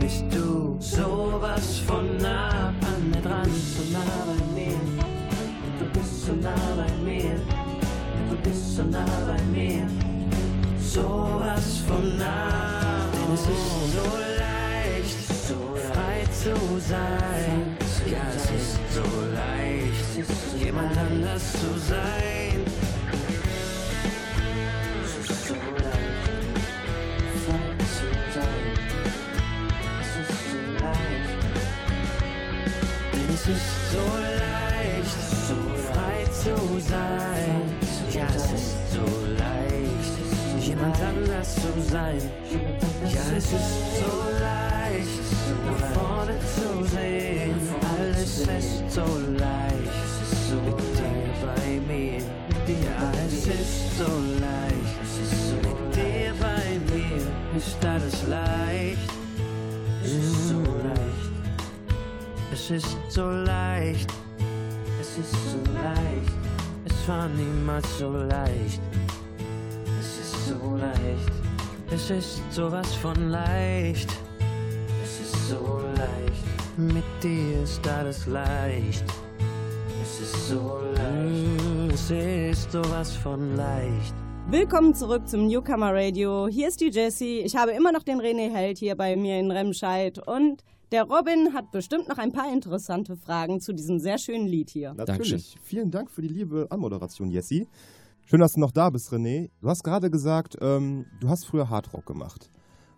bist 0.00 0.24
du 0.32 0.76
sowas 0.80 1.78
von 1.86 2.16
nah 2.16 2.70
an 2.70 3.10
mir 3.10 3.22
dran, 3.22 3.48
so 3.48 3.84
nah 3.92 4.26
bei 4.26 4.60
mir. 4.60 4.80
Du 5.78 5.84
bist 6.00 6.26
so 6.26 6.32
nah 6.32 6.50
bei 6.76 6.92
mir, 7.04 7.36
du 8.28 8.36
bist 8.42 8.74
so 8.74 8.82
nah 8.82 9.06
bei 9.28 9.40
mir. 9.56 9.86
Sowas 10.80 11.78
von 11.86 12.18
nah, 12.18 13.06
denn 13.12 13.34
es 13.34 13.42
ist 13.42 13.68
so 13.94 14.08
leicht, 14.36 15.20
so 15.46 15.58
frei 15.92 16.24
zu 16.32 16.56
sein. 16.80 17.51
Jemand 20.58 20.96
anders 20.96 21.52
zu 21.52 21.78
sein. 21.78 22.64
Es 25.04 25.30
ist 25.30 25.48
so 25.48 25.54
leicht, 25.54 26.52
frei 27.46 27.72
zu 27.94 28.08
sein. 28.34 28.72
Es 33.34 33.44
ist 33.48 33.70
so 33.92 34.06
leicht, 34.42 35.20
so 35.48 35.56
frei 35.92 36.20
zu 36.42 36.54
sein. 36.80 37.62
Ja, 38.12 38.26
es 38.36 38.46
ist 38.52 38.72
so 38.92 39.06
leicht, 39.38 40.14
jemand 40.66 41.00
anders 41.00 41.54
zu 41.54 41.72
sein. 41.90 42.22
Ja, 43.12 43.22
es 43.36 43.44
ist 43.44 43.72
so 43.98 44.12
leicht, 44.40 45.26
nach 45.66 45.84
vorne 45.94 46.34
zu 46.54 46.84
sehen. 46.94 47.61
Alles 48.48 48.64
ist 48.64 48.90
so 48.90 49.04
leicht, 49.38 49.92
mit 50.64 50.78
dir 50.98 51.30
bei 51.46 51.80
mir. 51.86 52.18
Ja, 52.66 53.12
es 53.26 53.46
ist 53.46 53.98
so 53.98 54.04
leicht, 54.40 54.96
mit 55.62 55.94
dir 55.94 56.34
bei 56.40 56.80
mir 56.92 57.22
ist 57.56 57.84
alles 57.84 58.26
leicht. 58.26 59.10
Es 60.04 60.12
ist 60.12 60.48
so 60.48 60.58
leicht. 60.58 61.32
Es 62.52 62.70
ist 62.70 62.96
so 63.08 63.30
leicht. 63.30 64.12
Es 65.00 65.18
ist 65.18 65.32
so 65.32 65.72
leicht. 65.72 66.32
Es 66.84 67.08
war 67.08 67.28
niemals 67.28 67.98
so 67.98 68.10
leicht. 68.10 68.80
Es 70.00 70.18
ist 70.18 70.48
so 70.48 70.76
leicht. 70.76 71.32
Es 71.92 72.10
ist 72.10 72.40
sowas 72.50 72.92
von 72.96 73.30
leicht. 73.30 74.10
Es 75.04 75.20
ist 75.20 75.48
so 75.48 75.78
leicht. 75.78 75.81
Mit 76.78 77.04
dir 77.22 77.62
ist 77.64 77.86
alles 77.86 78.26
leicht. 78.26 79.04
Es 80.02 80.20
ist 80.22 80.48
so 80.48 80.80
leicht. 80.94 81.92
Es 81.92 82.10
ist 82.10 82.72
sowas 82.72 83.14
von 83.14 83.56
leicht. 83.56 84.14
Willkommen 84.48 84.94
zurück 84.94 85.28
zum 85.28 85.48
Newcomer 85.48 85.92
Radio. 85.92 86.48
Hier 86.48 86.68
ist 86.68 86.80
die 86.80 86.88
Jessie. 86.88 87.40
Ich 87.40 87.56
habe 87.56 87.72
immer 87.72 87.92
noch 87.92 88.02
den 88.02 88.22
René 88.22 88.50
Held 88.50 88.78
hier 88.78 88.96
bei 88.96 89.16
mir 89.16 89.38
in 89.38 89.50
Remscheid 89.50 90.18
und 90.26 90.64
der 90.92 91.02
Robin 91.04 91.52
hat 91.52 91.72
bestimmt 91.72 92.08
noch 92.08 92.16
ein 92.16 92.32
paar 92.32 92.50
interessante 92.50 93.16
Fragen 93.16 93.60
zu 93.60 93.74
diesem 93.74 93.98
sehr 93.98 94.16
schönen 94.16 94.46
Lied 94.46 94.70
hier. 94.70 94.94
Natürlich. 94.94 95.30
Dankeschön. 95.30 95.60
Vielen 95.62 95.90
Dank 95.90 96.10
für 96.10 96.22
die 96.22 96.28
liebe 96.28 96.68
Anmoderation, 96.70 97.30
Jessie. 97.30 97.68
Schön, 98.24 98.40
dass 98.40 98.54
du 98.54 98.60
noch 98.60 98.72
da 98.72 98.88
bist, 98.88 99.12
René. 99.12 99.50
Du 99.60 99.68
hast 99.68 99.84
gerade 99.84 100.10
gesagt, 100.10 100.56
ähm, 100.62 101.04
du 101.20 101.28
hast 101.28 101.44
früher 101.44 101.68
Hardrock 101.68 102.06
gemacht. 102.06 102.48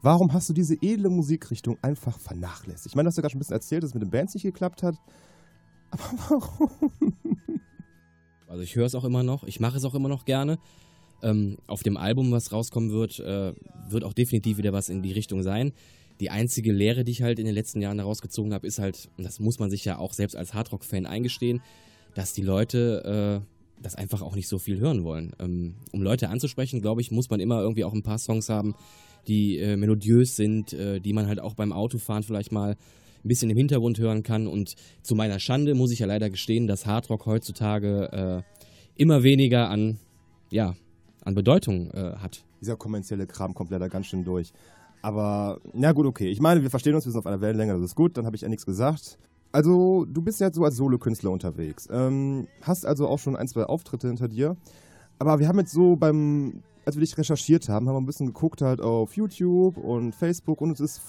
Warum 0.04 0.34
hast 0.34 0.50
du 0.50 0.52
diese 0.52 0.75
edle 0.82 1.08
Musikrichtung 1.08 1.78
einfach 1.80 2.18
vernachlässigt? 2.18 2.88
Ich 2.88 2.94
meine, 2.94 3.06
du 3.06 3.08
hast 3.08 3.16
ja 3.16 3.23
gerade 3.23 3.32
schon 3.32 3.38
ein 3.38 3.40
bisschen 3.40 3.54
erzählt, 3.54 3.82
dass 3.82 3.88
es 3.88 3.94
mit 3.94 4.02
den 4.02 4.11
Bands 4.11 4.34
nicht 4.34 4.42
geklappt 4.42 4.82
hat. 4.82 4.96
Aber 5.90 6.02
warum? 6.28 6.90
Also 8.46 8.62
ich 8.62 8.76
höre 8.76 8.84
es 8.84 8.94
auch 8.94 9.04
immer 9.04 9.23
noch, 9.23 9.44
ich 9.44 9.61
mache 9.61 9.78
es 9.78 9.84
auch 9.87 9.94
immer 9.94 10.11
noch 10.11 10.26
gerne. 10.26 10.58
Ähm, 11.23 11.56
auf 11.66 11.82
dem 11.82 11.96
Album, 11.96 12.32
was 12.32 12.52
rauskommen 12.52 12.90
wird, 12.90 13.18
äh, 13.20 13.54
wird 13.88 14.04
auch 14.04 14.12
definitiv 14.12 14.58
wieder 14.58 14.75
was 14.75 14.90
in 14.90 15.00
die 15.00 15.12
Richtung 15.12 15.42
sein. 15.42 15.73
Die 16.20 16.28
einzige 16.28 16.70
Lehre, 16.70 17.04
die 17.04 17.12
ich 17.12 17.23
halt 17.23 17.38
in 17.38 17.46
den 17.46 17.54
letzten 17.54 17.80
Jahren 17.80 17.96
daraus 17.96 18.20
gezogen 18.20 18.52
habe, 18.52 18.66
ist 18.66 18.78
halt, 18.78 19.08
und 19.16 19.25
das 19.25 19.40
muss 19.40 19.58
man 19.58 19.70
sich 19.70 19.87
ja 19.87 19.96
auch 19.96 20.12
selbst 20.12 20.37
als 20.37 20.52
Hardrock-Fan 20.52 21.06
eingestehen, 21.06 21.62
dass 22.14 22.34
die 22.34 22.42
Leute 22.42 23.40
äh, 23.40 23.82
das 23.82 23.94
einfach 23.94 24.20
auch 24.20 24.37
nicht 24.37 24.49
so 24.49 24.58
viel 24.58 24.78
hören 24.78 25.02
wollen. 25.02 25.32
Ähm, 25.38 25.76
um 25.92 26.02
Leute 26.02 26.28
anzusprechen, 26.28 26.82
glaube 26.82 27.00
ich, 27.00 27.11
muss 27.11 27.30
man 27.30 27.40
immer 27.40 27.62
irgendwie 27.62 27.84
auch 27.84 27.94
ein 27.94 28.02
paar 28.02 28.18
Songs 28.18 28.50
haben, 28.50 28.75
die 29.28 29.59
äh, 29.59 29.76
melodiös 29.76 30.37
sind, 30.37 30.73
äh, 30.73 31.00
die 31.00 31.12
man 31.12 31.26
halt 31.26 31.40
auch 31.40 31.54
beim 31.54 31.73
Autofahren 31.73 32.23
vielleicht 32.23 32.52
mal 32.52 32.71
ein 32.73 33.28
bisschen 33.28 33.50
im 33.50 33.57
Hintergrund 33.57 33.99
hören 33.99 34.23
kann. 34.23 34.47
Und 34.47 34.75
zu 35.02 35.14
meiner 35.14 35.38
Schande 35.38 35.75
muss 35.75 35.93
ich 35.93 36.00
ja 36.00 36.07
leider 36.07 36.31
gestehen, 36.31 36.66
dass 36.66 36.87
Hardrock 36.87 37.26
heutzutage 37.26 38.12
äh, 38.12 38.43
immer 38.97 39.23
weniger 39.23 39.71
an, 39.71 39.99
ja, 40.50 40.75
an 41.23 41.35
Bedeutung 41.35 41.90
äh, 41.90 42.16
hat. 42.16 42.45
Dieser 42.61 42.76
kommerzielle 42.76 43.26
Kram 43.26 43.54
kommt 43.54 43.71
leider 43.71 43.88
ganz 43.88 44.07
schön 44.07 44.25
durch. 44.25 44.52
Aber, 45.02 45.61
na 45.75 45.93
gut, 45.93 46.07
okay. 46.07 46.28
Ich 46.31 46.40
meine, 46.40 46.62
wir 46.62 46.71
verstehen 46.71 46.95
uns, 46.95 47.04
wir 47.04 47.12
sind 47.12 47.19
auf 47.19 47.26
einer 47.26 47.40
Wellenlänge, 47.40 47.75
das 47.75 47.83
ist 47.83 47.95
gut, 47.95 48.16
dann 48.16 48.25
habe 48.25 48.37
ich 48.37 48.43
ja 48.43 48.49
nichts 48.49 48.64
gesagt. 48.64 49.19
Also, 49.52 50.04
du 50.07 50.23
bist 50.23 50.40
jetzt 50.40 50.57
so 50.57 50.64
als 50.64 50.76
Solokünstler 50.76 51.31
unterwegs. 51.31 51.87
Ähm, 51.90 52.49
hast 52.62 52.87
also 52.87 53.07
auch 53.07 53.19
schon 53.19 53.37
ein, 53.37 53.47
zwei 53.47 53.64
Auftritte 53.64 54.09
hinter 54.09 54.28
dir. 54.28 54.57
Aber 55.19 55.38
wir 55.38 55.47
haben 55.47 55.59
jetzt 55.59 55.73
so 55.73 55.97
beim, 55.97 56.62
als 56.87 56.97
wir 56.97 57.00
dich 57.00 57.17
recherchiert 57.17 57.69
haben, 57.69 57.88
haben 57.88 57.97
wir 57.97 58.00
ein 58.00 58.07
bisschen 58.07 58.26
geguckt 58.26 58.62
halt 58.62 58.81
auf 58.81 59.17
YouTube 59.17 59.76
und 59.76 60.14
Facebook 60.14 60.61
und 60.61 60.71
uns 60.71 60.81
ist 60.81 61.00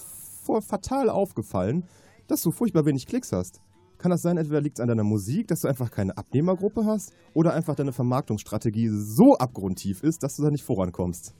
voll 0.44 0.62
fatal 0.62 1.10
aufgefallen, 1.10 1.84
dass 2.28 2.42
du 2.42 2.50
furchtbar 2.50 2.86
wenig 2.86 3.06
Klicks 3.06 3.32
hast. 3.32 3.60
Kann 3.98 4.10
das 4.10 4.22
sein, 4.22 4.36
entweder 4.36 4.60
liegt 4.60 4.78
es 4.78 4.82
an 4.82 4.88
deiner 4.88 5.04
Musik, 5.04 5.48
dass 5.48 5.62
du 5.62 5.68
einfach 5.68 5.90
keine 5.90 6.16
Abnehmergruppe 6.16 6.84
hast, 6.84 7.12
oder 7.32 7.54
einfach 7.54 7.74
deine 7.74 7.92
Vermarktungsstrategie 7.92 8.88
so 8.90 9.36
abgrundtief 9.36 10.02
ist, 10.02 10.22
dass 10.22 10.36
du 10.36 10.42
da 10.42 10.50
nicht 10.50 10.64
vorankommst? 10.64 11.34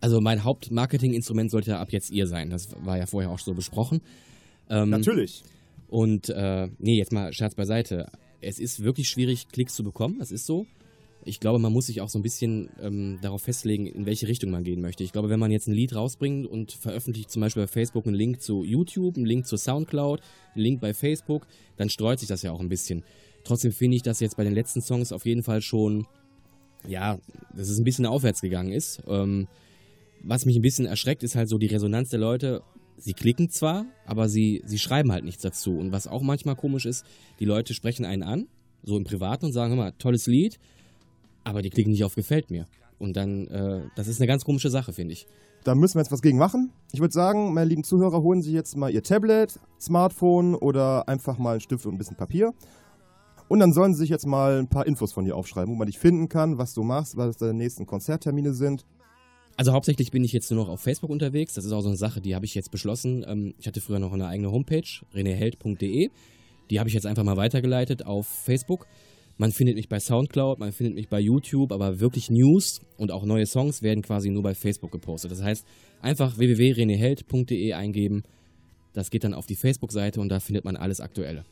Also 0.00 0.20
mein 0.20 0.44
Hauptmarketinginstrument 0.44 1.50
sollte 1.50 1.72
ja 1.72 1.80
ab 1.80 1.90
jetzt 1.90 2.10
ihr 2.10 2.26
sein. 2.26 2.50
Das 2.50 2.68
war 2.84 2.98
ja 2.98 3.06
vorher 3.06 3.30
auch 3.30 3.38
so 3.38 3.54
besprochen. 3.54 4.00
Ähm, 4.68 4.90
Natürlich. 4.90 5.42
Und 5.88 6.28
äh, 6.30 6.68
nee, 6.78 6.96
jetzt 6.96 7.12
mal 7.12 7.32
Scherz 7.32 7.54
beiseite. 7.54 8.10
Es 8.40 8.58
ist 8.58 8.82
wirklich 8.82 9.08
schwierig, 9.08 9.48
Klicks 9.48 9.74
zu 9.74 9.84
bekommen, 9.84 10.18
das 10.18 10.30
ist 10.30 10.46
so. 10.46 10.66
Ich 11.26 11.40
glaube, 11.40 11.58
man 11.58 11.72
muss 11.72 11.86
sich 11.86 12.00
auch 12.00 12.10
so 12.10 12.18
ein 12.18 12.22
bisschen 12.22 12.68
ähm, 12.80 13.18
darauf 13.22 13.42
festlegen, 13.42 13.86
in 13.86 14.04
welche 14.04 14.28
Richtung 14.28 14.50
man 14.50 14.62
gehen 14.62 14.80
möchte. 14.80 15.04
Ich 15.04 15.12
glaube, 15.12 15.30
wenn 15.30 15.40
man 15.40 15.50
jetzt 15.50 15.68
ein 15.68 15.74
Lied 15.74 15.94
rausbringt 15.94 16.46
und 16.46 16.72
veröffentlicht 16.72 17.30
zum 17.30 17.40
Beispiel 17.40 17.62
bei 17.62 17.66
Facebook 17.66 18.06
einen 18.06 18.14
Link 18.14 18.42
zu 18.42 18.62
YouTube, 18.62 19.16
einen 19.16 19.24
Link 19.24 19.46
zu 19.46 19.56
Soundcloud, 19.56 20.20
einen 20.54 20.62
Link 20.62 20.80
bei 20.80 20.92
Facebook, 20.92 21.46
dann 21.76 21.88
streut 21.88 22.18
sich 22.18 22.28
das 22.28 22.42
ja 22.42 22.52
auch 22.52 22.60
ein 22.60 22.68
bisschen. 22.68 23.04
Trotzdem 23.42 23.72
finde 23.72 23.96
ich, 23.96 24.02
dass 24.02 24.20
jetzt 24.20 24.36
bei 24.36 24.44
den 24.44 24.54
letzten 24.54 24.82
Songs 24.82 25.12
auf 25.12 25.24
jeden 25.24 25.42
Fall 25.42 25.62
schon, 25.62 26.06
ja, 26.86 27.18
dass 27.56 27.68
es 27.68 27.78
ein 27.78 27.84
bisschen 27.84 28.06
aufwärts 28.06 28.40
gegangen 28.40 28.72
ist. 28.72 29.02
Ähm, 29.06 29.48
was 30.22 30.46
mich 30.46 30.56
ein 30.56 30.62
bisschen 30.62 30.86
erschreckt, 30.86 31.22
ist 31.22 31.36
halt 31.36 31.48
so 31.48 31.58
die 31.58 31.66
Resonanz 31.66 32.10
der 32.10 32.20
Leute. 32.20 32.62
Sie 32.96 33.12
klicken 33.12 33.50
zwar, 33.50 33.86
aber 34.06 34.28
sie, 34.28 34.62
sie 34.64 34.78
schreiben 34.78 35.12
halt 35.12 35.24
nichts 35.24 35.42
dazu. 35.42 35.76
Und 35.76 35.92
was 35.92 36.06
auch 36.06 36.22
manchmal 36.22 36.56
komisch 36.56 36.86
ist, 36.86 37.04
die 37.40 37.44
Leute 37.44 37.74
sprechen 37.74 38.04
einen 38.04 38.22
an, 38.22 38.46
so 38.82 38.96
im 38.96 39.04
Privaten 39.04 39.46
und 39.46 39.52
sagen, 39.52 39.76
mal, 39.76 39.92
tolles 39.92 40.26
Lied, 40.26 40.58
aber 41.44 41.62
die 41.62 41.70
klicken 41.70 41.92
nicht 41.92 42.04
auf 42.04 42.14
Gefällt 42.14 42.50
mir. 42.50 42.66
Und 42.98 43.16
dann, 43.16 43.46
äh, 43.48 43.82
das 43.96 44.08
ist 44.08 44.20
eine 44.20 44.26
ganz 44.26 44.44
komische 44.44 44.70
Sache, 44.70 44.92
finde 44.92 45.12
ich. 45.12 45.26
Da 45.64 45.74
müssen 45.74 45.94
wir 45.94 46.02
jetzt 46.02 46.12
was 46.12 46.22
gegen 46.22 46.38
machen. 46.38 46.72
Ich 46.92 47.00
würde 47.00 47.12
sagen, 47.12 47.54
meine 47.54 47.68
lieben 47.68 47.84
Zuhörer, 47.84 48.22
holen 48.22 48.42
sich 48.42 48.52
jetzt 48.52 48.76
mal 48.76 48.90
ihr 48.90 49.02
Tablet, 49.02 49.58
Smartphone 49.80 50.54
oder 50.54 51.08
einfach 51.08 51.38
mal 51.38 51.52
einen 51.52 51.60
Stift 51.60 51.86
und 51.86 51.94
ein 51.94 51.98
bisschen 51.98 52.16
Papier. 52.16 52.52
Und 53.48 53.60
dann 53.60 53.72
sollen 53.72 53.94
sie 53.94 54.00
sich 54.00 54.10
jetzt 54.10 54.26
mal 54.26 54.58
ein 54.58 54.68
paar 54.68 54.86
Infos 54.86 55.12
von 55.12 55.24
dir 55.24 55.36
aufschreiben, 55.36 55.72
wo 55.72 55.76
man 55.76 55.86
dich 55.86 55.98
finden 55.98 56.28
kann, 56.28 56.58
was 56.58 56.74
du 56.74 56.82
machst, 56.82 57.16
was 57.16 57.36
deine 57.36 57.54
nächsten 57.54 57.86
Konzerttermine 57.86 58.52
sind. 58.54 58.84
Also 59.56 59.72
hauptsächlich 59.72 60.10
bin 60.10 60.24
ich 60.24 60.32
jetzt 60.32 60.50
nur 60.50 60.64
noch 60.64 60.68
auf 60.68 60.80
Facebook 60.80 61.10
unterwegs. 61.10 61.54
Das 61.54 61.64
ist 61.64 61.72
auch 61.72 61.82
so 61.82 61.88
eine 61.88 61.96
Sache, 61.96 62.20
die 62.20 62.34
habe 62.34 62.44
ich 62.44 62.54
jetzt 62.54 62.70
beschlossen. 62.70 63.24
Ähm, 63.26 63.54
ich 63.58 63.66
hatte 63.66 63.80
früher 63.80 63.98
noch 63.98 64.12
eine 64.12 64.26
eigene 64.26 64.50
Homepage, 64.50 64.88
reneheld.de. 65.14 66.10
Die 66.70 66.78
habe 66.78 66.88
ich 66.88 66.94
jetzt 66.94 67.06
einfach 67.06 67.22
mal 67.22 67.36
weitergeleitet 67.36 68.04
auf 68.04 68.26
Facebook. 68.26 68.86
Man 69.36 69.50
findet 69.50 69.76
mich 69.76 69.88
bei 69.88 69.98
Soundcloud, 69.98 70.60
man 70.60 70.72
findet 70.72 70.94
mich 70.94 71.08
bei 71.08 71.18
YouTube, 71.18 71.72
aber 71.72 71.98
wirklich 71.98 72.30
News 72.30 72.80
und 72.96 73.10
auch 73.10 73.24
neue 73.24 73.46
Songs 73.46 73.82
werden 73.82 74.02
quasi 74.02 74.30
nur 74.30 74.44
bei 74.44 74.54
Facebook 74.54 74.92
gepostet. 74.92 75.32
Das 75.32 75.42
heißt, 75.42 75.66
einfach 76.00 76.38
www.reneheld.de 76.38 77.72
eingeben. 77.72 78.22
Das 78.92 79.10
geht 79.10 79.24
dann 79.24 79.34
auf 79.34 79.46
die 79.46 79.56
Facebook-Seite 79.56 80.20
und 80.20 80.28
da 80.28 80.38
findet 80.38 80.64
man 80.64 80.76
alles 80.76 81.00
Aktuelle. 81.00 81.44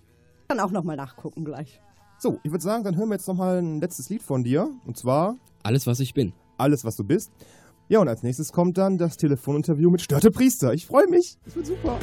Dann 0.46 0.60
auch 0.60 0.70
nochmal 0.70 0.96
nachgucken 0.96 1.44
gleich. 1.44 1.80
So, 2.20 2.38
ich 2.44 2.52
würde 2.52 2.62
sagen, 2.62 2.84
dann 2.84 2.96
hören 2.96 3.08
wir 3.08 3.16
jetzt 3.16 3.26
nochmal 3.26 3.58
ein 3.58 3.80
letztes 3.80 4.08
Lied 4.10 4.22
von 4.22 4.44
dir. 4.44 4.70
Und 4.86 4.96
zwar 4.96 5.36
Alles, 5.64 5.88
was 5.88 5.98
ich 5.98 6.14
bin. 6.14 6.32
Alles, 6.58 6.84
was 6.84 6.94
du 6.94 7.02
bist. 7.02 7.32
Ja, 7.88 7.98
und 7.98 8.06
als 8.06 8.22
nächstes 8.22 8.52
kommt 8.52 8.78
dann 8.78 8.96
das 8.96 9.16
Telefoninterview 9.16 9.90
mit 9.90 10.02
Störte 10.02 10.30
Priester. 10.30 10.72
Ich 10.72 10.86
freue 10.86 11.08
mich. 11.08 11.36
Das 11.44 11.56
wird 11.56 11.66
super. 11.66 11.98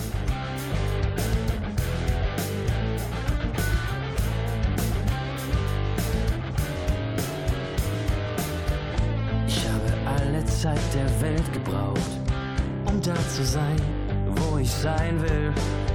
Der 10.94 11.22
Welt 11.22 11.54
gebraucht, 11.54 12.12
um 12.86 13.00
da 13.02 13.16
zu 13.30 13.44
sein, 13.44 13.76
wo 14.36 14.58
ich 14.58 14.72
sein 14.72 15.22
will, 15.22 15.54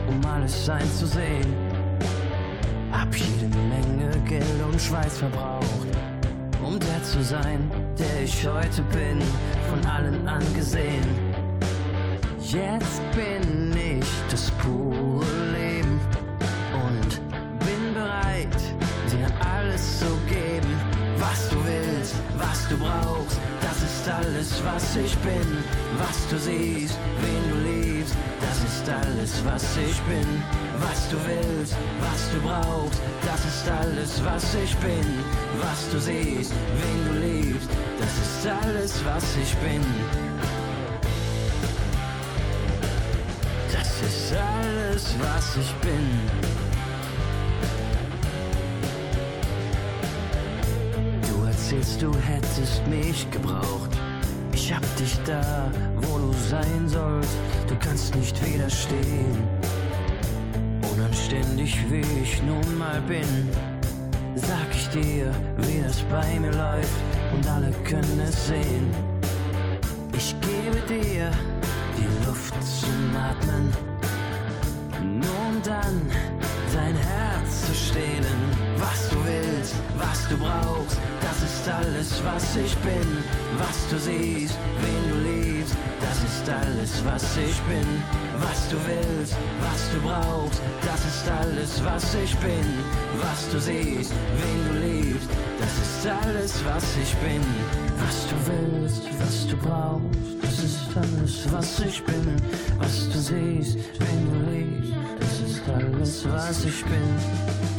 um 0.08 0.24
alles 0.26 0.64
sein 0.64 0.88
zu 0.98 1.06
sehen. 1.06 1.54
Hab 2.92 3.14
jede 3.14 3.48
Menge 3.48 4.10
Geld 4.28 4.62
und 4.70 4.80
Schweiß 4.80 5.18
verbraucht, 5.18 5.88
um 6.64 6.78
der 6.78 7.02
zu 7.02 7.22
sein, 7.22 7.70
der 7.98 8.22
ich 8.22 8.46
heute 8.46 8.82
bin, 8.82 9.20
von 9.68 9.84
allen 9.90 10.28
angesehen. 10.28 11.08
Jetzt 12.40 13.02
bin 13.12 13.72
ich 13.76 14.06
das 14.30 14.50
pure 14.62 15.24
Leben 15.52 15.98
und 16.86 17.20
bin 17.66 17.94
bereit, 17.94 18.56
dir 19.10 19.28
alles 19.44 19.98
zu 19.98 20.06
geben, 20.28 20.78
was 21.18 21.48
du 21.48 21.56
willst, 21.64 22.14
was 22.38 22.68
du 22.68 22.76
brauchst. 22.76 23.23
Ist 24.04 24.10
alles, 24.10 24.62
was 24.62 24.96
ich 24.96 25.16
bin, 25.20 25.64
was 25.96 26.28
du 26.28 26.38
siehst, 26.38 26.98
wen 27.22 27.48
du 27.48 27.56
liebst. 27.70 28.14
Das 28.38 28.58
ist 28.58 28.86
alles, 28.86 29.42
was 29.46 29.78
ich 29.78 29.98
bin, 30.02 30.42
was 30.78 31.08
du 31.08 31.16
willst, 31.24 31.74
was 32.00 32.30
du 32.30 32.40
brauchst. 32.46 33.00
Das 33.24 33.42
ist 33.46 33.66
alles, 33.66 34.22
was 34.22 34.54
ich 34.56 34.76
bin, 34.76 35.24
was 35.58 35.88
du 35.90 35.98
siehst, 35.98 36.52
wen 36.52 37.04
du 37.08 37.26
liebst. 37.26 37.70
Das 37.98 38.12
ist 38.18 38.46
alles, 38.46 39.02
was 39.06 39.24
ich 39.42 39.54
bin. 39.56 39.80
Das 43.72 43.88
ist 44.02 44.34
alles, 44.34 45.14
was 45.18 45.56
ich 45.56 45.72
bin. 45.76 46.10
Du 51.26 51.44
erzählst, 51.46 52.02
du 52.02 52.14
hättest 52.14 52.86
mich 52.86 53.30
gebraucht. 53.30 53.93
Ich 54.66 54.72
hab 54.72 54.96
dich 54.96 55.18
da, 55.26 55.70
wo 55.96 56.16
du 56.16 56.32
sein 56.32 56.88
sollst. 56.88 57.36
Du 57.68 57.76
kannst 57.76 58.14
nicht 58.14 58.34
widerstehen. 58.42 59.46
Unanständig 60.90 61.78
wie 61.90 62.22
ich 62.22 62.42
nun 62.42 62.78
mal 62.78 62.98
bin, 63.02 63.50
sag 64.34 64.70
ich 64.74 64.88
dir, 64.88 65.34
wie 65.58 65.82
das 65.82 66.00
bei 66.04 66.40
mir 66.40 66.52
läuft. 66.52 66.98
Und 67.34 67.46
alle 67.46 67.72
können 67.84 68.18
es 68.26 68.46
sehen. 68.46 68.90
Ich 70.16 70.34
gebe 70.40 70.80
dir 70.88 71.30
die 71.98 72.26
Luft 72.26 72.54
zum 72.62 73.14
Atmen, 73.14 73.70
nur 75.20 75.40
um 75.46 75.62
dann 75.62 76.00
dein 76.72 76.96
Herz 76.96 77.66
zu 77.66 77.74
stehlen. 77.74 78.73
Was 78.84 79.08
du 79.08 79.16
willst, 79.24 79.74
was 79.96 80.28
du 80.28 80.36
brauchst, 80.36 80.98
das 81.22 81.38
ist 81.48 81.66
alles, 81.68 82.22
was 82.22 82.56
ich 82.56 82.76
bin. 82.78 83.10
Was 83.56 83.78
du 83.88 83.98
siehst, 83.98 84.58
wen 84.82 85.02
du 85.10 85.16
liebst, 85.30 85.74
das 86.02 86.18
ist 86.28 86.46
alles, 86.50 86.92
was 87.02 87.24
ich 87.38 87.58
bin. 87.62 87.88
Was 88.44 88.68
du 88.68 88.76
willst, 88.86 89.34
was 89.64 89.82
du 89.92 89.98
brauchst, 90.06 90.60
das 90.84 91.00
ist 91.12 91.26
alles, 91.40 91.72
was 91.82 92.14
ich 92.14 92.36
bin. 92.44 92.68
Was 93.24 93.48
du 93.50 93.58
siehst, 93.58 94.12
wen 94.40 94.58
du 94.68 94.74
liebst, 94.86 95.30
das 95.60 95.74
ist 95.86 96.06
alles, 96.06 96.52
was 96.66 96.84
ich 97.02 97.14
bin. 97.24 97.44
Was 98.04 98.18
du 98.28 98.36
willst, 98.50 99.02
was 99.18 99.46
du 99.46 99.56
brauchst, 99.56 100.42
das 100.42 100.58
ist 100.68 100.90
alles, 100.94 101.52
was 101.52 101.80
ich 101.80 102.04
bin. 102.04 102.36
Was 102.78 103.08
du 103.08 103.18
siehst, 103.18 103.78
wen 103.98 104.20
du 104.30 104.38
liebst, 104.50 104.92
das 105.20 105.34
ist 105.48 105.62
alles, 105.68 106.28
was 106.28 106.64
ich 106.66 106.84
bin. 106.84 107.73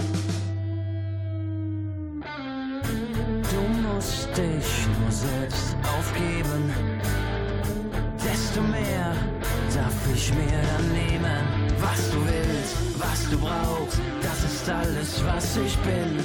Musst 3.96 4.28
dich 4.38 4.88
nur 5.00 5.12
selbst 5.12 5.76
aufgeben. 5.98 6.64
Desto 8.18 8.62
mehr 8.62 9.14
darf 9.74 9.94
ich 10.14 10.34
mir 10.34 10.60
dann 10.72 10.88
nehmen. 10.92 11.44
Was 11.80 12.12
du 12.12 12.18
willst, 12.26 12.76
was 13.00 13.30
du 13.30 13.38
brauchst, 13.38 14.00
das 14.22 14.44
ist 14.52 14.70
alles, 14.70 15.24
was 15.26 15.58
ich 15.58 15.78
bin. 15.80 16.20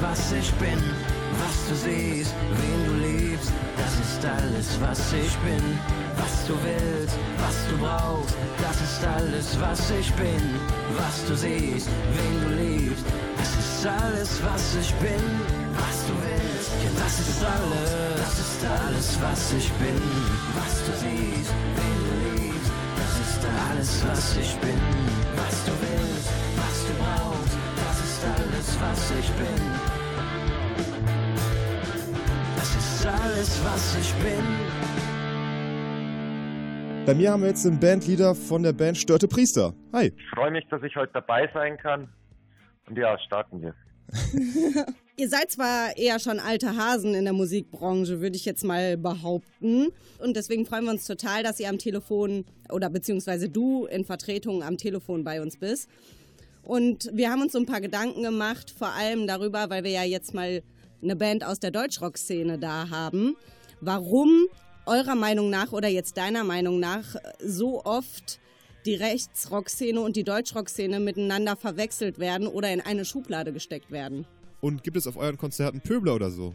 Was 0.00 0.32
ich 0.32 0.52
bin. 0.54 0.80
Was 1.40 1.68
du 1.68 1.74
siehst, 1.74 2.34
wen 2.58 2.84
du 2.86 2.94
liebst, 3.06 3.52
das 3.76 3.94
ist 4.06 4.24
alles, 4.24 4.68
was 4.80 5.12
ich 5.12 5.34
bin. 5.38 5.78
Was 6.16 6.46
du 6.46 6.54
willst, 6.64 7.16
was 7.38 7.56
du 7.68 7.76
brauchst, 7.78 8.34
das 8.60 8.76
ist 8.80 9.04
alles, 9.04 9.60
was 9.60 9.90
ich 9.90 10.12
bin. 10.14 10.44
Was 10.96 11.24
du 11.26 11.34
siehst, 11.36 11.88
wen 12.14 12.34
du 12.42 12.48
liebst, 12.62 13.04
das 13.36 13.50
ist 13.62 13.86
alles, 13.86 14.30
was 14.42 14.64
ich 14.82 14.92
bin. 14.96 15.24
Was 15.78 15.98
du 16.08 16.14
willst, 16.24 16.70
ja, 16.84 16.90
das 17.02 17.14
ist 17.20 17.42
alles, 17.44 17.90
das 18.22 18.36
ist 18.44 18.62
alles, 18.64 19.08
was 19.22 19.52
ich 19.52 19.70
bin. 19.80 20.02
Was 20.58 20.74
du 20.86 20.92
siehst, 21.02 21.52
wen 21.76 21.96
du 22.06 22.14
liebst, 22.26 22.70
das 23.00 23.12
ist 23.24 23.42
alles, 23.68 23.90
was 24.06 24.36
ich 24.36 24.52
bin. 24.60 24.80
Was 25.36 25.56
du 25.64 25.72
willst, 25.84 26.28
was 26.60 26.76
du 26.86 26.92
brauchst, 27.00 27.54
das 27.80 27.96
ist 28.08 28.20
alles, 28.36 28.68
was 28.82 29.00
ich 29.18 29.30
bin. 29.40 29.89
Ist 33.00 33.06
alles, 33.06 33.64
was 33.64 33.96
ich 33.98 34.12
bin. 34.22 34.44
Bei 37.06 37.14
mir 37.14 37.32
haben 37.32 37.40
wir 37.40 37.48
jetzt 37.48 37.64
den 37.64 37.80
Bandleader 37.80 38.34
von 38.34 38.62
der 38.62 38.74
Band 38.74 38.98
Störte 38.98 39.26
Priester. 39.26 39.72
Hi. 39.94 40.12
Ich 40.14 40.30
freue 40.34 40.50
mich, 40.50 40.66
dass 40.68 40.82
ich 40.82 40.94
heute 40.96 41.12
dabei 41.14 41.48
sein 41.54 41.78
kann. 41.78 42.10
Und 42.86 42.98
ja, 42.98 43.18
starten 43.20 43.62
wir. 43.62 43.74
Ihr 45.16 45.28
seid 45.30 45.50
zwar 45.50 45.96
eher 45.96 46.18
schon 46.18 46.40
alte 46.40 46.76
Hasen 46.76 47.14
in 47.14 47.24
der 47.24 47.32
Musikbranche, 47.32 48.20
würde 48.20 48.36
ich 48.36 48.44
jetzt 48.44 48.64
mal 48.64 48.98
behaupten. 48.98 49.88
Und 50.18 50.36
deswegen 50.36 50.66
freuen 50.66 50.84
wir 50.84 50.90
uns 50.90 51.06
total, 51.06 51.42
dass 51.42 51.58
ihr 51.58 51.68
am 51.70 51.78
Telefon 51.78 52.44
oder 52.70 52.90
beziehungsweise 52.90 53.48
du 53.48 53.86
in 53.86 54.04
Vertretung 54.04 54.62
am 54.62 54.76
Telefon 54.76 55.24
bei 55.24 55.40
uns 55.40 55.58
bist. 55.58 55.88
Und 56.62 57.10
wir 57.14 57.30
haben 57.30 57.40
uns 57.40 57.52
so 57.52 57.58
ein 57.58 57.66
paar 57.66 57.80
Gedanken 57.80 58.22
gemacht, 58.22 58.70
vor 58.70 58.92
allem 58.92 59.26
darüber, 59.26 59.70
weil 59.70 59.84
wir 59.84 59.90
ja 59.90 60.04
jetzt 60.04 60.34
mal 60.34 60.62
eine 61.02 61.16
Band 61.16 61.44
aus 61.44 61.60
der 61.60 61.70
Deutschrock-Szene 61.70 62.58
da 62.58 62.90
haben, 62.90 63.36
warum 63.80 64.46
eurer 64.86 65.14
Meinung 65.14 65.50
nach 65.50 65.72
oder 65.72 65.88
jetzt 65.88 66.16
deiner 66.16 66.44
Meinung 66.44 66.80
nach 66.80 67.16
so 67.38 67.84
oft 67.84 68.40
die 68.86 68.94
Rechtsrock-Szene 68.94 70.00
und 70.00 70.16
die 70.16 70.24
Deutschrock-Szene 70.24 71.00
miteinander 71.00 71.56
verwechselt 71.56 72.18
werden 72.18 72.46
oder 72.46 72.72
in 72.72 72.80
eine 72.80 73.04
Schublade 73.04 73.52
gesteckt 73.52 73.90
werden. 73.90 74.26
Und 74.60 74.82
gibt 74.82 74.96
es 74.96 75.06
auf 75.06 75.16
euren 75.16 75.36
Konzerten 75.36 75.80
Pöbler 75.80 76.14
oder 76.14 76.30
so? 76.30 76.54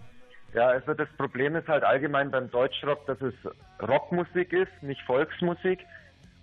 Ja, 0.53 0.67
also 0.67 0.93
das 0.93 1.10
Problem 1.17 1.55
ist 1.55 1.67
halt 1.67 1.84
allgemein 1.84 2.31
beim 2.31 2.49
Deutschrock, 2.49 3.05
dass 3.08 3.19
es 3.21 3.34
Rockmusik 3.81 4.53
ist, 4.53 4.71
nicht 4.81 5.01
Volksmusik. 5.01 5.79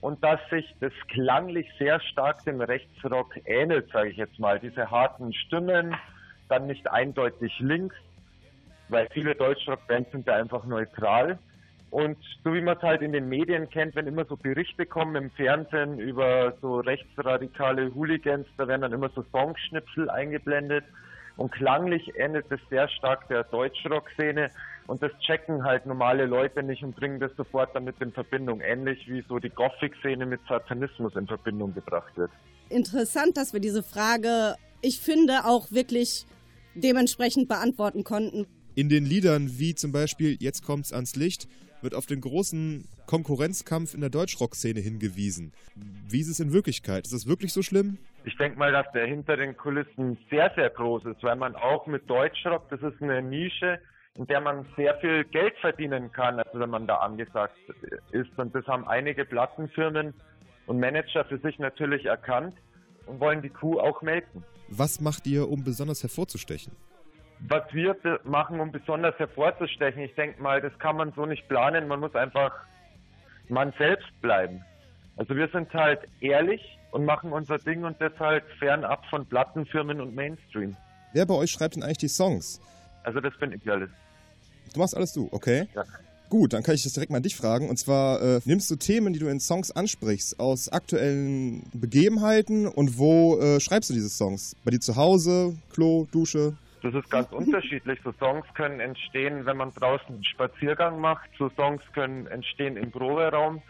Und 0.00 0.22
dass 0.24 0.40
sich 0.50 0.66
das 0.80 0.92
klanglich 1.08 1.66
sehr 1.78 2.00
stark 2.00 2.44
dem 2.44 2.60
Rechtsrock 2.60 3.36
ähnelt, 3.44 3.88
sage 3.92 4.10
ich 4.10 4.16
jetzt 4.16 4.38
mal. 4.38 4.58
Diese 4.58 4.90
harten 4.90 5.32
Stimmen, 5.32 5.94
dann 6.48 6.66
nicht 6.66 6.90
eindeutig 6.90 7.58
links, 7.60 7.96
weil 8.88 9.08
viele 9.12 9.34
Deutschrock-Bands 9.34 10.12
sind 10.12 10.28
da 10.28 10.36
einfach 10.36 10.64
neutral. 10.64 11.38
Und 11.90 12.16
so 12.42 12.54
wie 12.54 12.62
man 12.62 12.76
es 12.78 12.82
halt 12.82 13.02
in 13.02 13.12
den 13.12 13.28
Medien 13.28 13.68
kennt, 13.68 13.94
wenn 13.96 14.06
immer 14.06 14.24
so 14.24 14.36
Berichte 14.36 14.86
kommen 14.86 15.14
im 15.14 15.30
Fernsehen 15.30 15.98
über 15.98 16.54
so 16.62 16.80
rechtsradikale 16.80 17.94
Hooligans, 17.94 18.46
da 18.56 18.66
werden 18.66 18.80
dann 18.80 18.92
immer 18.94 19.10
so 19.10 19.22
Songschnipsel 19.30 20.08
eingeblendet. 20.08 20.84
Und 21.36 21.52
klanglich 21.52 22.12
ähnelt 22.16 22.46
es 22.50 22.60
sehr 22.70 22.88
stark 22.88 23.28
der 23.28 23.44
Deutschrock-Szene. 23.44 24.50
Und 24.86 25.02
das 25.02 25.12
checken 25.20 25.64
halt 25.64 25.86
normale 25.86 26.26
Leute 26.26 26.62
nicht 26.62 26.82
und 26.82 26.96
bringen 26.96 27.20
das 27.20 27.34
sofort 27.36 27.74
damit 27.74 28.00
in 28.00 28.12
Verbindung. 28.12 28.60
Ähnlich 28.62 29.06
wie 29.08 29.22
so 29.28 29.38
die 29.38 29.50
Gothic-Szene 29.50 30.24
mit 30.24 30.40
Satanismus 30.48 31.14
in 31.14 31.26
Verbindung 31.26 31.74
gebracht 31.74 32.16
wird. 32.16 32.30
Interessant, 32.68 33.36
dass 33.36 33.52
wir 33.52 33.60
diese 33.60 33.82
Frage, 33.82 34.56
ich 34.82 34.98
finde, 35.00 35.44
auch 35.44 35.70
wirklich 35.72 36.26
dementsprechend 36.74 37.48
beantworten 37.48 38.04
konnten. 38.04 38.46
In 38.74 38.88
den 38.88 39.04
Liedern 39.04 39.58
wie 39.58 39.74
zum 39.74 39.92
Beispiel 39.92 40.36
Jetzt 40.40 40.62
kommt's 40.62 40.92
ans 40.92 41.16
Licht 41.16 41.48
wird 41.82 41.94
auf 41.94 42.06
den 42.06 42.20
großen 42.20 42.88
Konkurrenzkampf 43.06 43.94
in 43.94 44.00
der 44.00 44.10
Deutschrock-Szene 44.10 44.80
hingewiesen. 44.80 45.52
Wie 46.08 46.20
ist 46.20 46.28
es 46.28 46.38
in 46.38 46.52
Wirklichkeit? 46.52 47.04
Ist 47.04 47.12
es 47.12 47.26
wirklich 47.26 47.52
so 47.52 47.62
schlimm? 47.62 47.98
Ich 48.24 48.36
denke 48.36 48.58
mal, 48.58 48.70
dass 48.70 48.86
der 48.92 49.06
hinter 49.06 49.36
den 49.36 49.56
Kulissen 49.56 50.16
sehr, 50.30 50.52
sehr 50.54 50.70
groß 50.70 51.06
ist, 51.06 51.22
weil 51.22 51.36
man 51.36 51.56
auch 51.56 51.86
mit 51.86 52.08
Deutschrock, 52.08 52.68
das 52.70 52.80
ist 52.82 53.02
eine 53.02 53.20
Nische, 53.20 53.80
in 54.14 54.26
der 54.26 54.40
man 54.40 54.64
sehr 54.76 54.94
viel 55.00 55.24
Geld 55.24 55.54
verdienen 55.60 56.12
kann, 56.12 56.38
also 56.38 56.60
wenn 56.60 56.70
man 56.70 56.86
da 56.86 56.96
angesagt 56.98 57.56
ist. 58.12 58.30
Und 58.36 58.54
das 58.54 58.64
haben 58.66 58.86
einige 58.86 59.24
Plattenfirmen 59.24 60.14
und 60.66 60.78
Manager 60.78 61.24
für 61.24 61.38
sich 61.38 61.58
natürlich 61.58 62.06
erkannt 62.06 62.54
und 63.06 63.20
wollen 63.20 63.42
die 63.42 63.50
Kuh 63.50 63.78
auch 63.78 64.02
melken. 64.02 64.44
Was 64.68 65.00
macht 65.00 65.26
ihr, 65.26 65.48
um 65.48 65.64
besonders 65.64 66.02
hervorzustechen? 66.02 66.72
was 67.48 67.62
wir 67.72 67.96
machen, 68.24 68.60
um 68.60 68.70
besonders 68.70 69.18
hervorzustechen. 69.18 70.02
Ich 70.02 70.14
denke 70.14 70.40
mal, 70.42 70.60
das 70.60 70.76
kann 70.78 70.96
man 70.96 71.12
so 71.12 71.26
nicht 71.26 71.48
planen. 71.48 71.88
Man 71.88 72.00
muss 72.00 72.14
einfach 72.14 72.52
man 73.48 73.72
selbst 73.78 74.08
bleiben. 74.20 74.64
Also 75.16 75.34
wir 75.36 75.48
sind 75.48 75.72
halt 75.74 76.00
ehrlich 76.20 76.78
und 76.90 77.04
machen 77.04 77.32
unser 77.32 77.58
Ding 77.58 77.84
und 77.84 78.00
deshalb 78.00 78.48
fernab 78.58 79.04
von 79.06 79.26
Plattenfirmen 79.26 80.00
und 80.00 80.14
Mainstream. 80.14 80.76
Wer 81.12 81.26
bei 81.26 81.34
euch 81.34 81.50
schreibt 81.50 81.76
denn 81.76 81.82
eigentlich 81.82 81.98
die 81.98 82.08
Songs? 82.08 82.60
Also 83.02 83.20
das 83.20 83.36
bin 83.38 83.52
ich 83.52 83.70
alles. 83.70 83.90
Du 84.72 84.80
machst 84.80 84.96
alles 84.96 85.12
du, 85.12 85.28
okay? 85.32 85.68
Ja. 85.74 85.84
Gut, 86.32 86.54
dann 86.54 86.62
kann 86.62 86.74
ich 86.74 86.82
das 86.82 86.94
direkt 86.94 87.12
mal 87.12 87.20
dich 87.20 87.36
fragen. 87.36 87.68
Und 87.68 87.76
zwar, 87.76 88.22
äh, 88.22 88.40
nimmst 88.46 88.70
du 88.70 88.76
Themen, 88.76 89.12
die 89.12 89.18
du 89.18 89.28
in 89.28 89.38
Songs 89.38 89.70
ansprichst, 89.70 90.40
aus 90.40 90.70
aktuellen 90.70 91.62
Begebenheiten 91.74 92.66
und 92.66 92.96
wo 92.96 93.38
äh, 93.38 93.60
schreibst 93.60 93.90
du 93.90 93.94
diese 93.94 94.08
Songs? 94.08 94.56
Bei 94.64 94.70
dir 94.70 94.80
zu 94.80 94.96
Hause, 94.96 95.54
Klo, 95.74 96.06
Dusche? 96.10 96.54
Das 96.82 96.94
ist 96.94 97.10
ganz 97.10 97.30
unterschiedlich. 97.32 98.00
So 98.02 98.12
Songs 98.12 98.46
können 98.54 98.80
entstehen, 98.80 99.44
wenn 99.44 99.58
man 99.58 99.74
draußen 99.74 100.06
einen 100.08 100.24
Spaziergang 100.24 100.98
macht. 101.02 101.28
So 101.38 101.50
Songs 101.50 101.82
können 101.92 102.26
entstehen 102.28 102.78
im 102.78 102.90
Proberaum. 102.90 103.60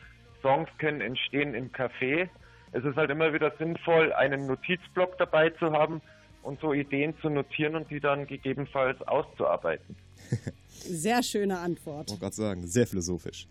Songs 0.40 0.68
können 0.79 1.01
entstehen 1.01 1.55
im 1.55 1.72
Café. 1.72 2.29
Es 2.70 2.85
ist 2.85 2.94
halt 2.94 3.11
immer 3.11 3.33
wieder 3.33 3.53
sinnvoll, 3.59 4.12
einen 4.12 4.46
Notizblock 4.46 5.18
dabei 5.18 5.51
zu 5.51 5.72
haben 5.72 6.01
und 6.44 6.61
so 6.61 6.72
Ideen 6.72 7.14
zu 7.22 7.29
notieren 7.29 7.75
und 7.75 7.90
die 7.90 7.98
dann 7.98 8.29
gegebenenfalls 8.29 9.03
auszuarbeiten. 9.03 9.96
Sehr 10.81 11.23
schöne 11.23 11.59
Antwort. 11.59 12.09
Ich 12.09 12.13
wollte 12.13 12.21
gerade 12.21 12.37
sagen, 12.37 12.67
sehr 12.67 12.87
philosophisch. 12.87 13.47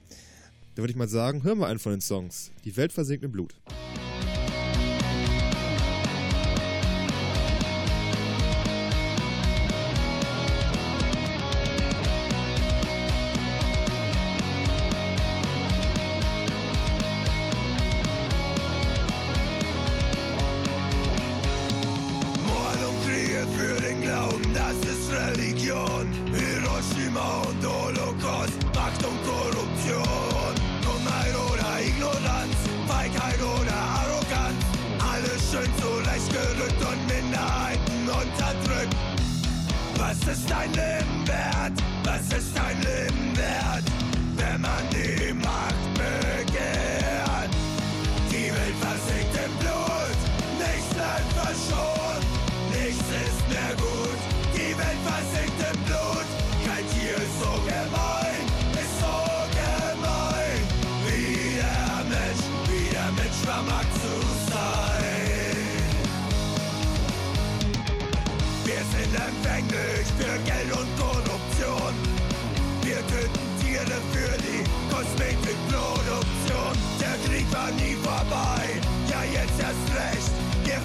Da 0.75 0.81
würde 0.81 0.91
ich 0.91 0.97
mal 0.97 1.07
sagen, 1.07 1.43
hören 1.43 1.59
wir 1.59 1.67
einen 1.67 1.79
von 1.79 1.91
den 1.91 2.01
Songs. 2.01 2.51
Die 2.63 2.75
Welt 2.77 2.93
versinkt 2.93 3.23
im 3.23 3.31
Blut. 3.31 3.55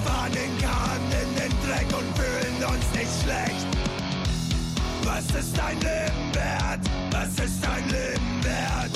Fahren 0.07 0.31
den 0.31 0.53
Kahn 0.63 1.01
in 1.21 1.29
den 1.35 1.53
Dreck 1.65 1.89
und 1.99 2.07
fühlen 2.17 2.57
uns 2.73 2.87
nicht 2.97 3.13
schlecht. 3.21 3.67
Was 5.03 5.25
ist 5.39 5.57
dein 5.57 5.79
Leben 5.79 6.25
wert? 6.33 6.83
Was 7.11 7.31
ist 7.45 7.59
dein 7.63 7.85
Leben 7.89 8.43
wert? 8.43 8.93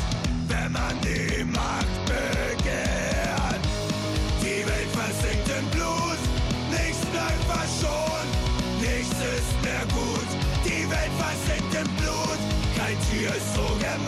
Wenn 0.48 0.72
man 0.72 0.96
die 1.02 1.44
Macht 1.44 1.96
begehrt. 2.06 3.64
Die 4.42 4.62
Welt 4.70 4.92
versinkt 5.00 5.48
im 5.60 5.68
Blut, 5.76 6.22
nichts 6.70 7.04
bleibt 7.14 7.44
verschont, 7.54 8.32
nichts 8.82 9.18
ist 9.38 9.54
mehr 9.64 9.86
gut. 10.00 10.30
Die 10.66 10.84
Welt 10.90 11.14
versinkt 11.24 11.74
im 11.82 11.90
Blut, 12.00 12.42
kein 12.78 12.98
Tier 13.10 13.30
ist 13.30 13.56
so 13.56 13.68
gemein, 13.80 14.01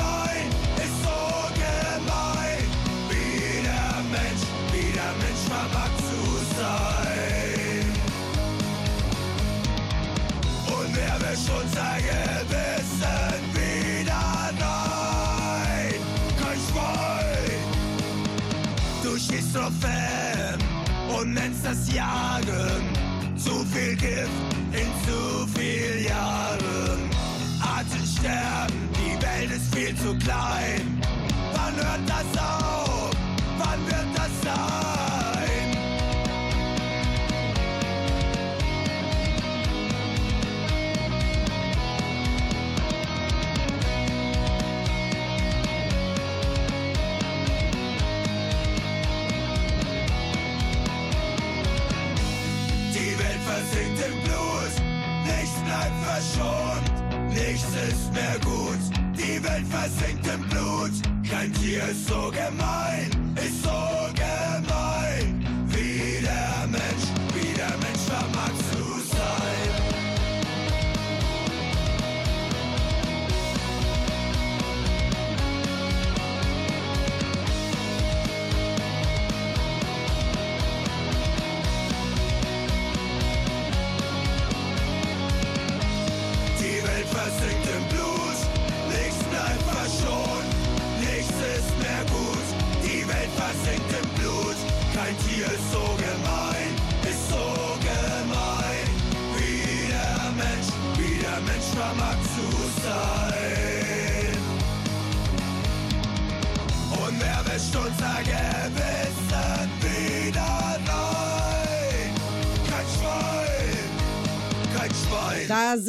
nennst 21.63 21.87
das 21.89 21.93
Jagen. 21.93 23.37
Zu 23.37 23.65
viel 23.65 23.95
Gift 23.95 24.29
in 24.71 24.87
zu 25.05 25.47
viel 25.59 26.05
Jahren. 26.05 27.09
Artensterben, 27.61 28.75
die 28.93 29.21
Welt 29.21 29.51
ist 29.51 29.75
viel 29.75 29.95
zu 29.95 30.15
klein. 30.17 30.92
Mehr 58.13 58.37
gut. 58.43 58.79
Die 59.17 59.43
Welt 59.43 59.65
versinkt 59.67 60.27
im 60.27 60.41
Blut, 60.49 60.91
kein 61.29 61.51
Tier 61.53 61.83
ist 61.83 62.07
so 62.07 62.31
gemein, 62.31 63.09
ist 63.35 63.63
so 63.63 63.92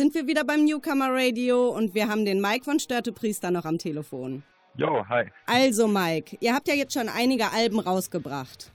sind 0.04 0.14
wir 0.14 0.26
wieder 0.26 0.44
beim 0.44 0.66
Newcomer 0.66 1.08
Radio 1.10 1.70
und 1.70 1.94
wir 1.94 2.08
haben 2.08 2.26
den 2.26 2.38
Mike 2.38 2.64
von 2.64 2.78
Störtepriester 2.78 3.50
noch 3.50 3.64
am 3.64 3.78
Telefon. 3.78 4.42
Jo, 4.76 5.02
hi. 5.08 5.30
Also 5.46 5.88
Mike, 5.88 6.36
ihr 6.40 6.52
habt 6.52 6.68
ja 6.68 6.74
jetzt 6.74 6.92
schon 6.92 7.08
einige 7.08 7.52
Alben 7.52 7.80
rausgebracht. 7.80 8.70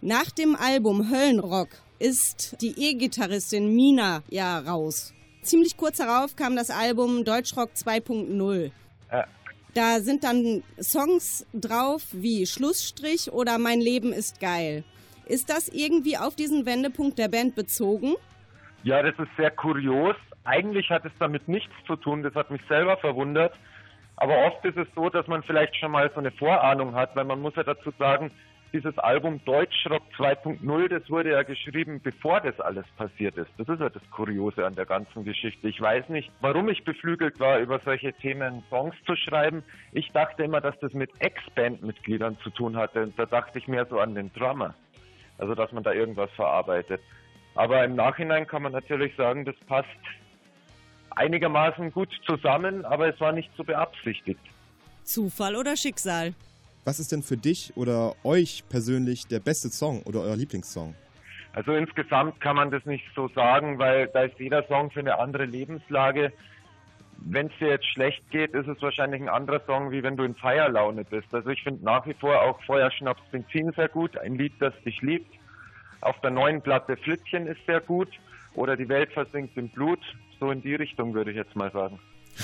Nach 0.00 0.30
dem 0.30 0.56
Album 0.56 1.10
Höllenrock 1.10 1.68
ist 1.98 2.56
die 2.62 2.74
E-Gitarristin 2.78 3.74
Mina 3.74 4.22
ja 4.30 4.58
raus. 4.58 5.12
Ziemlich 5.42 5.76
kurz 5.76 5.98
darauf 5.98 6.34
kam 6.34 6.56
das 6.56 6.70
Album 6.70 7.26
Deutschrock 7.26 7.72
2.0. 7.76 8.70
Äh, 9.10 9.24
Da 9.74 10.00
sind 10.00 10.24
dann 10.24 10.62
Songs 10.80 11.46
drauf 11.52 12.04
wie 12.12 12.46
Schlussstrich 12.46 13.30
oder 13.30 13.58
Mein 13.58 13.82
Leben 13.82 14.14
ist 14.14 14.40
geil. 14.40 14.82
Ist 15.26 15.50
das 15.50 15.68
irgendwie 15.68 16.16
auf 16.16 16.34
diesen 16.36 16.64
Wendepunkt 16.64 17.18
der 17.18 17.28
Band 17.28 17.54
bezogen? 17.54 18.14
Ja, 18.82 19.02
das 19.02 19.12
ist 19.18 19.28
sehr 19.36 19.50
kurios. 19.50 20.16
Eigentlich 20.44 20.90
hat 20.90 21.04
es 21.04 21.12
damit 21.18 21.48
nichts 21.48 21.72
zu 21.86 21.96
tun, 21.96 22.22
das 22.22 22.34
hat 22.34 22.50
mich 22.50 22.62
selber 22.68 22.96
verwundert. 22.96 23.54
Aber 24.16 24.46
oft 24.46 24.64
ist 24.64 24.76
es 24.76 24.86
so, 24.94 25.08
dass 25.08 25.26
man 25.26 25.42
vielleicht 25.42 25.76
schon 25.76 25.90
mal 25.90 26.10
so 26.10 26.20
eine 26.20 26.30
Vorahnung 26.30 26.94
hat, 26.94 27.16
weil 27.16 27.24
man 27.24 27.40
muss 27.40 27.56
ja 27.56 27.64
dazu 27.64 27.90
sagen, 27.98 28.30
dieses 28.74 28.98
Album 28.98 29.40
Deutschrock 29.44 30.02
2.0, 30.16 30.88
das 30.88 31.08
wurde 31.08 31.30
ja 31.30 31.44
geschrieben, 31.44 32.00
bevor 32.02 32.40
das 32.40 32.58
alles 32.60 32.84
passiert 32.96 33.36
ist. 33.36 33.50
Das 33.56 33.68
ist 33.68 33.80
ja 33.80 33.88
das 33.88 34.02
Kuriose 34.10 34.66
an 34.66 34.74
der 34.74 34.84
ganzen 34.84 35.24
Geschichte. 35.24 35.68
Ich 35.68 35.80
weiß 35.80 36.08
nicht, 36.08 36.30
warum 36.40 36.68
ich 36.68 36.82
beflügelt 36.82 37.38
war, 37.38 37.60
über 37.60 37.78
solche 37.78 38.12
Themen 38.12 38.64
Songs 38.70 38.96
zu 39.06 39.14
schreiben. 39.14 39.62
Ich 39.92 40.10
dachte 40.10 40.42
immer, 40.42 40.60
dass 40.60 40.76
das 40.80 40.92
mit 40.92 41.10
Ex-Band-Mitgliedern 41.20 42.36
zu 42.42 42.50
tun 42.50 42.76
hatte. 42.76 43.04
Und 43.04 43.16
da 43.16 43.26
dachte 43.26 43.60
ich 43.60 43.68
mehr 43.68 43.86
so 43.86 44.00
an 44.00 44.16
den 44.16 44.32
Drummer. 44.32 44.74
Also, 45.38 45.54
dass 45.54 45.70
man 45.70 45.84
da 45.84 45.92
irgendwas 45.92 46.30
verarbeitet. 46.32 47.00
Aber 47.54 47.84
im 47.84 47.94
Nachhinein 47.94 48.48
kann 48.48 48.62
man 48.62 48.72
natürlich 48.72 49.14
sagen, 49.14 49.44
das 49.44 49.56
passt 49.68 49.88
einigermaßen 51.16 51.92
gut 51.92 52.10
zusammen, 52.26 52.84
aber 52.84 53.12
es 53.12 53.20
war 53.20 53.32
nicht 53.32 53.50
so 53.56 53.64
beabsichtigt. 53.64 54.40
Zufall 55.04 55.56
oder 55.56 55.76
Schicksal? 55.76 56.34
Was 56.84 57.00
ist 57.00 57.12
denn 57.12 57.22
für 57.22 57.36
dich 57.36 57.72
oder 57.76 58.14
euch 58.24 58.64
persönlich 58.68 59.26
der 59.26 59.40
beste 59.40 59.70
Song 59.70 60.02
oder 60.02 60.20
euer 60.20 60.36
Lieblingssong? 60.36 60.94
Also 61.54 61.72
insgesamt 61.72 62.40
kann 62.40 62.56
man 62.56 62.70
das 62.70 62.84
nicht 62.84 63.04
so 63.14 63.28
sagen, 63.28 63.78
weil 63.78 64.08
da 64.08 64.22
ist 64.22 64.38
jeder 64.38 64.66
Song 64.66 64.90
für 64.90 65.00
eine 65.00 65.18
andere 65.18 65.44
Lebenslage. 65.44 66.32
Wenn 67.18 67.46
es 67.46 67.52
dir 67.58 67.68
jetzt 67.68 67.86
schlecht 67.86 68.28
geht, 68.30 68.52
ist 68.54 68.66
es 68.66 68.82
wahrscheinlich 68.82 69.22
ein 69.22 69.28
anderer 69.28 69.60
Song, 69.64 69.90
wie 69.92 70.02
wenn 70.02 70.16
du 70.16 70.24
in 70.24 70.34
Feierlaune 70.34 71.04
bist. 71.04 71.32
Also 71.32 71.48
ich 71.50 71.62
finde 71.62 71.84
nach 71.84 72.06
wie 72.06 72.14
vor 72.14 72.42
auch 72.42 72.60
Feuer, 72.64 72.90
Schnaps, 72.90 73.22
Benzin 73.30 73.72
sehr 73.76 73.88
gut. 73.88 74.18
Ein 74.18 74.34
Lied, 74.34 74.52
das 74.58 74.74
dich 74.84 75.00
liebt. 75.00 75.32
Auf 76.00 76.20
der 76.20 76.32
neuen 76.32 76.60
Platte 76.60 76.96
Flittchen 76.96 77.46
ist 77.46 77.64
sehr 77.66 77.80
gut. 77.80 78.08
Oder 78.54 78.76
Die 78.76 78.88
Welt 78.88 79.12
versinkt 79.12 79.56
im 79.56 79.68
Blut. 79.68 80.00
So 80.40 80.50
in 80.50 80.62
die 80.62 80.74
Richtung 80.74 81.14
würde 81.14 81.30
ich 81.30 81.36
jetzt 81.36 81.54
mal 81.56 81.70
sagen. 81.72 81.98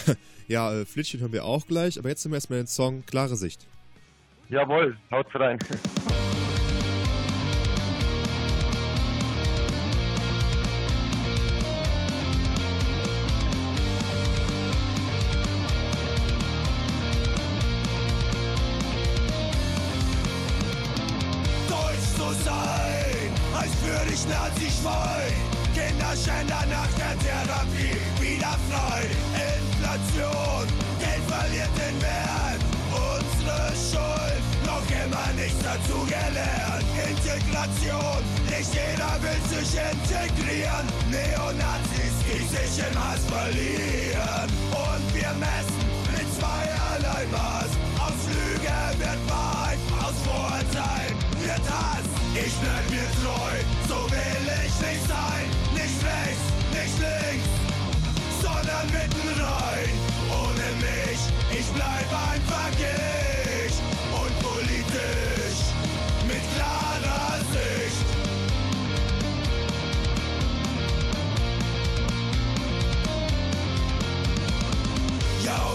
ja, 0.48 0.72
äh, 0.72 0.84
Flittchen 0.84 1.20
hören 1.20 1.32
wir 1.32 1.44
auch 1.44 1.66
gleich, 1.66 1.98
aber 1.98 2.08
jetzt 2.08 2.24
haben 2.24 2.32
wir 2.32 2.36
erstmal 2.36 2.60
den 2.60 2.66
Song 2.66 3.04
Klare 3.06 3.36
Sicht. 3.36 3.66
Jawohl, 4.48 4.96
haut's 5.10 5.34
rein. 5.34 5.58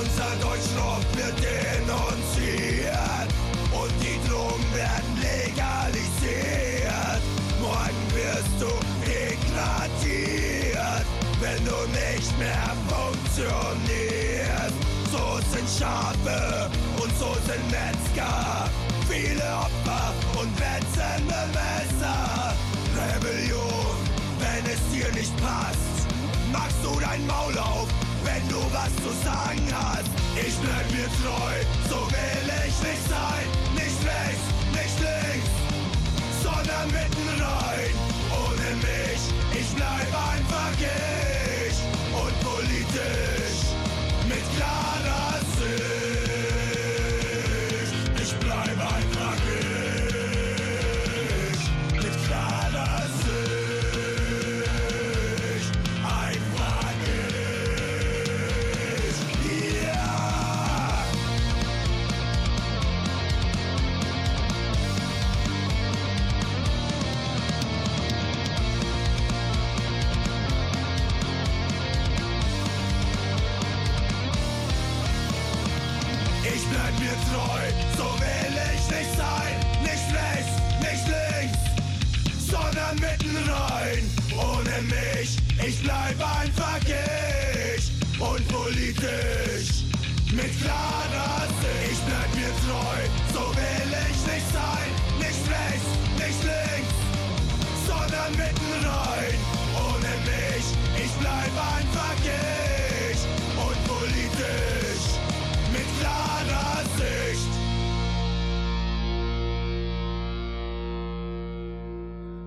Unser 0.05 0.35
Deutschrock 0.39 1.03
wird 1.15 1.35
denunziert 1.41 3.29
und 3.71 3.91
die 4.01 4.19
Drogen 4.27 4.67
werden 4.73 5.17
legalisiert. 5.17 7.21
Morgen 7.59 8.13
wirst 8.13 8.59
du 8.59 8.71
degradiert, 9.05 11.05
wenn 11.41 11.65
du 11.65 11.87
nicht 11.89 12.37
mehr 12.37 12.75
funktionierst. 12.87 14.77
So 15.11 15.39
sind 15.51 15.67
Schafe 15.79 16.39
und 17.01 17.11
so 17.17 17.33
sind 17.47 17.65
Metzger. 17.71 18.69
Viele 19.09 19.47
Opfer 19.65 20.05
und 20.39 20.51
wetzende 20.59 21.41
Messer. 21.53 22.53
Rebellion, 22.95 23.97
wenn 24.39 24.63
es 24.71 24.81
dir 24.93 25.09
nicht 25.13 25.35
passt, 25.37 26.07
machst 26.51 26.83
du 26.83 26.99
dein 26.99 27.25
Maul 27.27 27.57
auf, 27.57 27.87
wenn 28.45 28.55
du 28.55 28.61
was 28.73 28.93
zu 28.95 29.11
sagen 29.23 29.67
hast. 29.73 30.09
Ich 30.35 30.55
bleib 30.57 30.91
mir 30.91 31.09
treu, 31.21 31.53
so 31.89 31.95
will 32.11 32.49
ich 32.67 32.77
nicht 32.81 33.09
sein. 33.09 33.45
Nicht 33.73 33.99
rechts, 34.03 34.47
nicht 34.71 34.99
links, 34.99 35.49
sondern 36.43 36.87
mitten 36.87 37.41
rein. 37.41 37.93
Ohne 38.31 38.75
mich, 38.81 39.59
ich 39.59 39.75
bleib 39.75 40.01
einfach 40.01 40.34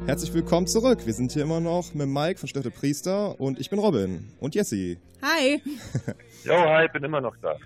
Herzlich 0.08 0.32
willkommen 0.32 0.66
zurück. 0.66 1.04
Wir 1.04 1.12
sind 1.12 1.32
hier 1.32 1.42
immer 1.42 1.60
noch 1.60 1.92
mit 1.92 2.08
Mike 2.08 2.38
von 2.38 2.48
Städte 2.48 2.70
Priester 2.70 3.38
und 3.38 3.60
ich 3.60 3.68
bin 3.68 3.78
Robin 3.78 4.32
und 4.40 4.54
Jesse. 4.54 4.96
Hi. 5.20 5.60
Jo, 6.44 6.54
hi, 6.54 6.88
bin 6.88 7.04
immer 7.04 7.20
noch 7.20 7.36
da. 7.42 7.56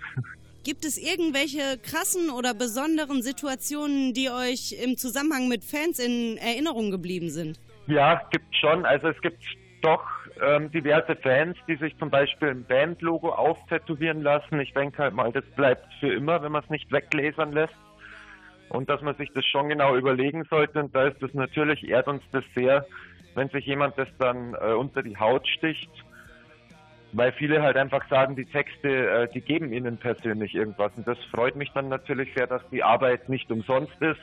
Gibt 0.65 0.83
es 0.83 0.97
irgendwelche 0.97 1.77
krassen 1.81 2.29
oder 2.31 2.53
besonderen 2.53 3.21
Situationen, 3.21 4.13
die 4.13 4.29
euch 4.29 4.75
im 4.83 4.97
Zusammenhang 4.97 5.47
mit 5.47 5.63
Fans 5.63 5.99
in 5.99 6.35
Erinnerung 6.35 6.91
geblieben 6.91 7.29
sind? 7.29 7.61
Ja, 7.87 8.21
gibt 8.29 8.53
schon. 8.57 8.83
Also 8.85 9.07
es 9.07 9.21
gibt 9.21 9.41
doch 9.81 10.03
ähm, 10.45 10.69
diverse 10.69 11.15
Fans, 11.15 11.55
die 11.69 11.77
sich 11.77 11.97
zum 11.97 12.09
Beispiel 12.09 12.49
ein 12.49 12.65
Bandlogo 12.65 13.29
auftätowieren 13.29 14.21
lassen. 14.21 14.59
Ich 14.59 14.73
denke 14.73 15.03
halt 15.03 15.13
mal, 15.13 15.31
das 15.31 15.45
bleibt 15.55 15.87
für 16.01 16.11
immer, 16.11 16.43
wenn 16.43 16.51
man 16.51 16.61
es 16.61 16.69
nicht 16.69 16.91
weglasern 16.91 17.53
lässt. 17.53 17.73
Und 18.69 18.89
dass 18.89 19.01
man 19.01 19.15
sich 19.15 19.29
das 19.33 19.45
schon 19.45 19.69
genau 19.69 19.95
überlegen 19.95 20.45
sollte. 20.49 20.79
Und 20.79 20.95
da 20.95 21.07
ist 21.07 21.21
es 21.21 21.33
natürlich, 21.33 21.87
ehrt 21.87 22.07
uns 22.07 22.23
das 22.31 22.43
sehr, 22.55 22.85
wenn 23.35 23.49
sich 23.49 23.65
jemand 23.65 23.97
das 23.97 24.07
dann 24.19 24.55
äh, 24.55 24.73
unter 24.73 25.03
die 25.03 25.17
Haut 25.17 25.47
sticht. 25.47 25.91
Weil 27.11 27.31
viele 27.33 27.61
halt 27.61 27.77
einfach 27.77 28.07
sagen, 28.09 28.35
die 28.35 28.45
Texte, 28.45 28.87
äh, 28.89 29.27
die 29.31 29.41
geben 29.41 29.71
ihnen 29.71 29.97
persönlich 29.97 30.55
irgendwas. 30.55 30.91
Und 30.95 31.07
das 31.07 31.17
freut 31.31 31.55
mich 31.55 31.69
dann 31.73 31.89
natürlich 31.89 32.33
sehr, 32.35 32.47
dass 32.47 32.61
die 32.71 32.83
Arbeit 32.83 33.29
nicht 33.29 33.51
umsonst 33.51 34.01
ist 34.01 34.21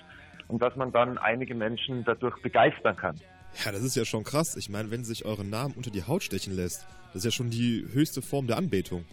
und 0.48 0.60
dass 0.60 0.74
man 0.74 0.90
dann 0.90 1.16
einige 1.18 1.54
Menschen 1.54 2.04
dadurch 2.04 2.36
begeistern 2.42 2.96
kann. 2.96 3.16
Ja, 3.64 3.72
das 3.72 3.82
ist 3.82 3.96
ja 3.96 4.04
schon 4.04 4.24
krass. 4.24 4.56
Ich 4.56 4.68
meine, 4.68 4.90
wenn 4.90 5.04
sich 5.04 5.24
euren 5.24 5.50
Namen 5.50 5.74
unter 5.76 5.90
die 5.90 6.04
Haut 6.04 6.22
stechen 6.22 6.54
lässt, 6.54 6.86
das 7.12 7.16
ist 7.16 7.24
ja 7.24 7.30
schon 7.30 7.50
die 7.50 7.86
höchste 7.92 8.22
Form 8.22 8.46
der 8.46 8.56
Anbetung. 8.56 9.04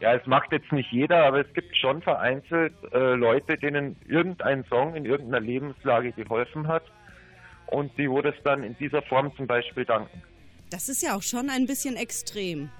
Ja, 0.00 0.14
es 0.14 0.24
macht 0.26 0.52
jetzt 0.52 0.70
nicht 0.70 0.92
jeder, 0.92 1.24
aber 1.24 1.40
es 1.40 1.52
gibt 1.54 1.76
schon 1.76 2.02
vereinzelt 2.02 2.72
äh, 2.92 3.14
Leute, 3.14 3.56
denen 3.56 3.96
irgendein 4.06 4.64
Song 4.64 4.94
in 4.94 5.04
irgendeiner 5.04 5.44
Lebenslage 5.44 6.12
geholfen 6.12 6.68
hat 6.68 6.84
und 7.66 7.96
die 7.98 8.08
wo 8.08 8.22
das 8.22 8.34
dann 8.44 8.62
in 8.62 8.76
dieser 8.78 9.02
Form 9.02 9.34
zum 9.36 9.46
Beispiel 9.46 9.84
danken. 9.84 10.22
Das 10.70 10.88
ist 10.88 11.02
ja 11.02 11.16
auch 11.16 11.22
schon 11.22 11.50
ein 11.50 11.66
bisschen 11.66 11.96
extrem. 11.96 12.70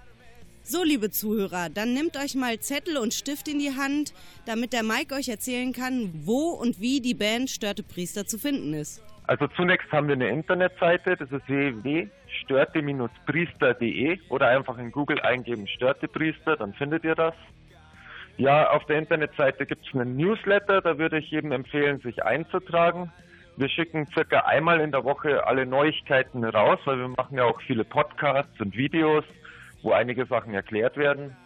So, 0.63 0.85
liebe 0.85 1.11
Zuhörer, 1.11 1.71
dann 1.71 1.95
nehmt 1.95 2.17
euch 2.19 2.35
mal 2.35 2.59
Zettel 2.61 2.99
und 2.99 3.15
Stift 3.15 3.49
in 3.49 3.59
die 3.59 3.75
Hand, 3.75 4.13
damit 4.45 4.75
der 4.75 4.83
Mike 4.83 5.15
euch 5.15 5.29
erzählen 5.29 5.73
kann, 5.73 6.11
wo 6.25 6.51
und 6.51 6.79
wie 6.81 7.01
die 7.01 7.15
Band 7.15 7.49
Störte 7.49 7.83
Priester 7.83 8.27
zu 8.27 8.39
finden 8.39 8.75
ist. 8.75 9.03
Also 9.27 9.47
zunächst 9.49 9.91
haben 9.91 10.09
wir 10.09 10.15
eine 10.15 10.29
Internetseite, 10.29 11.17
das 11.17 11.31
ist 11.33 11.49
www.störte-priester.de 12.47 14.19
oder 14.29 14.49
einfach 14.49 14.79
in 14.79 14.93
Google 14.93 15.21
eingeben 15.21 15.67
Störtepriester, 15.67 16.57
dann 16.57 16.75
findet 16.75 17.05
ihr 17.05 17.15
das. 17.15 17.35
Ja, 18.37 18.71
auf 18.71 18.85
der 18.87 18.99
Internetseite 18.99 19.67
gibt 19.67 19.87
es 19.87 19.95
einen 19.95 20.17
Newsletter, 20.17 20.81
da 20.81 20.99
würde 20.99 21.19
ich 21.19 21.31
jedem 21.31 21.53
empfehlen, 21.53 22.01
sich 22.01 22.23
einzutragen. 22.23 23.13
Wir 23.57 23.69
schicken 23.69 24.07
circa 24.15 24.41
einmal 24.41 24.81
in 24.81 24.93
der 24.93 25.03
Woche 25.03 25.45
alle 25.45 25.67
Neuigkeiten 25.67 26.45
raus, 26.45 26.79
weil 26.85 26.99
wir 26.99 27.09
machen 27.09 27.37
ja 27.37 27.45
auch 27.45 27.61
viele 27.63 27.85
Podcasts 27.85 28.61
und 28.61 28.77
Videos, 28.77 29.25
wo 29.83 29.91
einige 29.91 30.27
Sachen 30.27 30.55
erklärt 30.55 30.97
werden. 30.97 31.37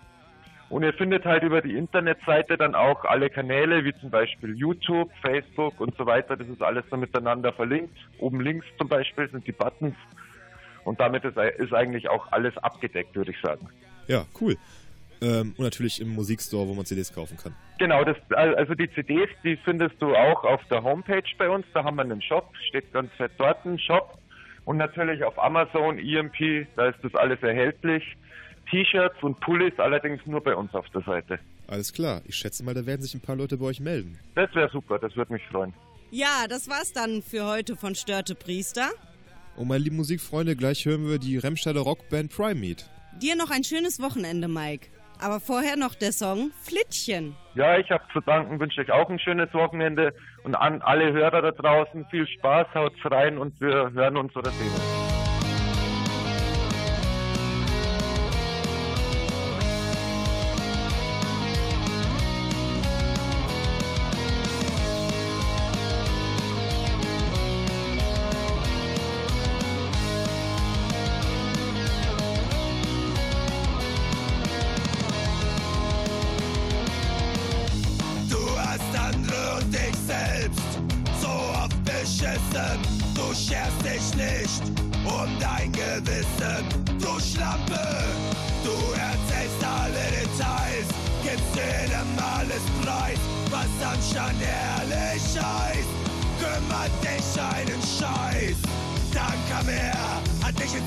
Und 0.68 0.82
ihr 0.82 0.92
findet 0.92 1.24
halt 1.24 1.42
über 1.42 1.60
die 1.60 1.76
Internetseite 1.76 2.56
dann 2.56 2.74
auch 2.74 3.04
alle 3.04 3.28
Kanäle, 3.30 3.84
wie 3.84 3.94
zum 3.94 4.10
Beispiel 4.10 4.54
YouTube, 4.54 5.10
Facebook 5.20 5.80
und 5.80 5.94
so 5.96 6.06
weiter. 6.06 6.36
Das 6.36 6.48
ist 6.48 6.62
alles 6.62 6.84
so 6.90 6.96
miteinander 6.96 7.52
verlinkt. 7.52 7.96
Oben 8.18 8.40
links 8.40 8.66
zum 8.78 8.88
Beispiel 8.88 9.28
sind 9.28 9.46
die 9.46 9.52
Buttons. 9.52 9.94
Und 10.84 11.00
damit 11.00 11.24
ist, 11.24 11.36
ist 11.36 11.72
eigentlich 11.72 12.08
auch 12.08 12.30
alles 12.32 12.56
abgedeckt, 12.58 13.14
würde 13.14 13.30
ich 13.30 13.40
sagen. 13.40 13.68
Ja, 14.08 14.26
cool. 14.40 14.56
Ähm, 15.20 15.54
und 15.56 15.60
natürlich 15.64 16.00
im 16.00 16.08
Musikstore, 16.08 16.66
wo 16.66 16.74
man 16.74 16.84
CDs 16.84 17.12
kaufen 17.12 17.36
kann. 17.36 17.54
Genau, 17.78 18.02
das, 18.04 18.16
also 18.30 18.74
die 18.74 18.90
CDs, 18.92 19.28
die 19.44 19.56
findest 19.56 19.94
du 20.00 20.14
auch 20.14 20.42
auf 20.44 20.60
der 20.68 20.82
Homepage 20.82 21.22
bei 21.38 21.48
uns. 21.48 21.64
Da 21.72 21.84
haben 21.84 21.96
wir 21.96 22.02
einen 22.02 22.20
Shop, 22.20 22.52
steht 22.68 22.92
ganz 22.92 23.12
fett 23.14 23.32
dort 23.38 23.64
ein 23.64 23.78
Shop. 23.78 24.18
Und 24.64 24.76
natürlich 24.76 25.22
auf 25.24 25.38
Amazon, 25.38 25.98
EMP, 25.98 26.66
da 26.76 26.88
ist 26.88 26.98
das 27.02 27.14
alles 27.14 27.40
erhältlich. 27.42 28.16
T-Shirts 28.70 29.22
und 29.22 29.38
Pullis 29.40 29.74
allerdings 29.78 30.24
nur 30.26 30.42
bei 30.42 30.54
uns 30.54 30.72
auf 30.74 30.88
der 30.90 31.02
Seite. 31.02 31.38
Alles 31.66 31.92
klar. 31.92 32.22
Ich 32.26 32.36
schätze 32.36 32.64
mal, 32.64 32.74
da 32.74 32.86
werden 32.86 33.02
sich 33.02 33.14
ein 33.14 33.20
paar 33.20 33.36
Leute 33.36 33.58
bei 33.58 33.66
euch 33.66 33.80
melden. 33.80 34.18
Das 34.34 34.54
wäre 34.54 34.70
super, 34.70 34.98
das 34.98 35.16
würde 35.16 35.32
mich 35.32 35.42
freuen. 35.48 35.74
Ja, 36.10 36.46
das 36.48 36.68
war's 36.68 36.92
dann 36.92 37.22
für 37.22 37.46
heute 37.46 37.76
von 37.76 37.94
Störte 37.94 38.34
Priester. 38.34 38.90
Und 39.56 39.68
meine 39.68 39.84
lieben 39.84 39.96
Musikfreunde, 39.96 40.56
gleich 40.56 40.84
hören 40.86 41.08
wir 41.08 41.18
die 41.18 41.36
Remsteider 41.38 41.80
Rockband 41.80 42.30
Prime 42.34 42.54
Meet. 42.54 42.88
Dir 43.20 43.36
noch 43.36 43.50
ein 43.50 43.64
schönes 43.64 44.00
Wochenende, 44.00 44.48
Mike. 44.48 44.88
Aber 45.20 45.38
vorher 45.38 45.76
noch 45.76 45.94
der 45.94 46.12
Song 46.12 46.50
Flittchen. 46.62 47.36
Ja, 47.54 47.78
ich 47.78 47.90
habe 47.90 48.02
zu 48.12 48.20
danken, 48.20 48.58
wünsche 48.58 48.80
euch 48.80 48.90
auch 48.90 49.08
ein 49.08 49.18
schönes 49.18 49.52
Wochenende 49.54 50.12
und 50.42 50.54
an 50.54 50.82
alle 50.82 51.12
Hörer 51.12 51.42
da 51.42 51.50
draußen 51.52 52.06
viel 52.10 52.26
Spaß, 52.26 52.66
haut 52.74 52.94
rein 53.04 53.38
und 53.38 53.60
wir 53.60 53.92
hören 53.92 54.16
uns 54.16 54.34
oder 54.34 54.50
sehen 54.50 54.72
uns. 54.72 54.91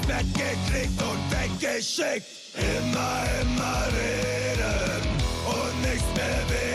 Bett 0.08 0.26
gekriegt 0.34 1.02
und 1.02 1.22
weggeschickt. 1.32 2.28
Immer, 2.56 3.24
immer 3.42 3.88
reden 3.88 5.02
und 5.48 5.82
nichts 5.82 6.08
bewegen. 6.14 6.75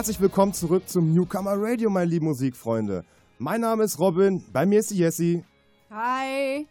Herzlich 0.00 0.22
willkommen 0.22 0.54
zurück 0.54 0.88
zum 0.88 1.12
Newcomer 1.12 1.56
Radio, 1.56 1.90
meine 1.90 2.10
lieben 2.10 2.24
Musikfreunde. 2.24 3.04
Mein 3.38 3.60
Name 3.60 3.84
ist 3.84 3.98
Robin, 3.98 4.42
bei 4.50 4.64
mir 4.64 4.78
ist 4.78 4.90
die 4.90 4.96
Jessie 4.96 5.44
Hi. 5.90 6.66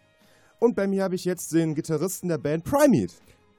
und 0.58 0.76
bei 0.76 0.88
mir 0.88 1.04
habe 1.04 1.14
ich 1.14 1.26
jetzt 1.26 1.54
den 1.54 1.76
Gitarristen 1.76 2.28
der 2.28 2.40
Band 2.40 2.64
Primate. 2.64 3.14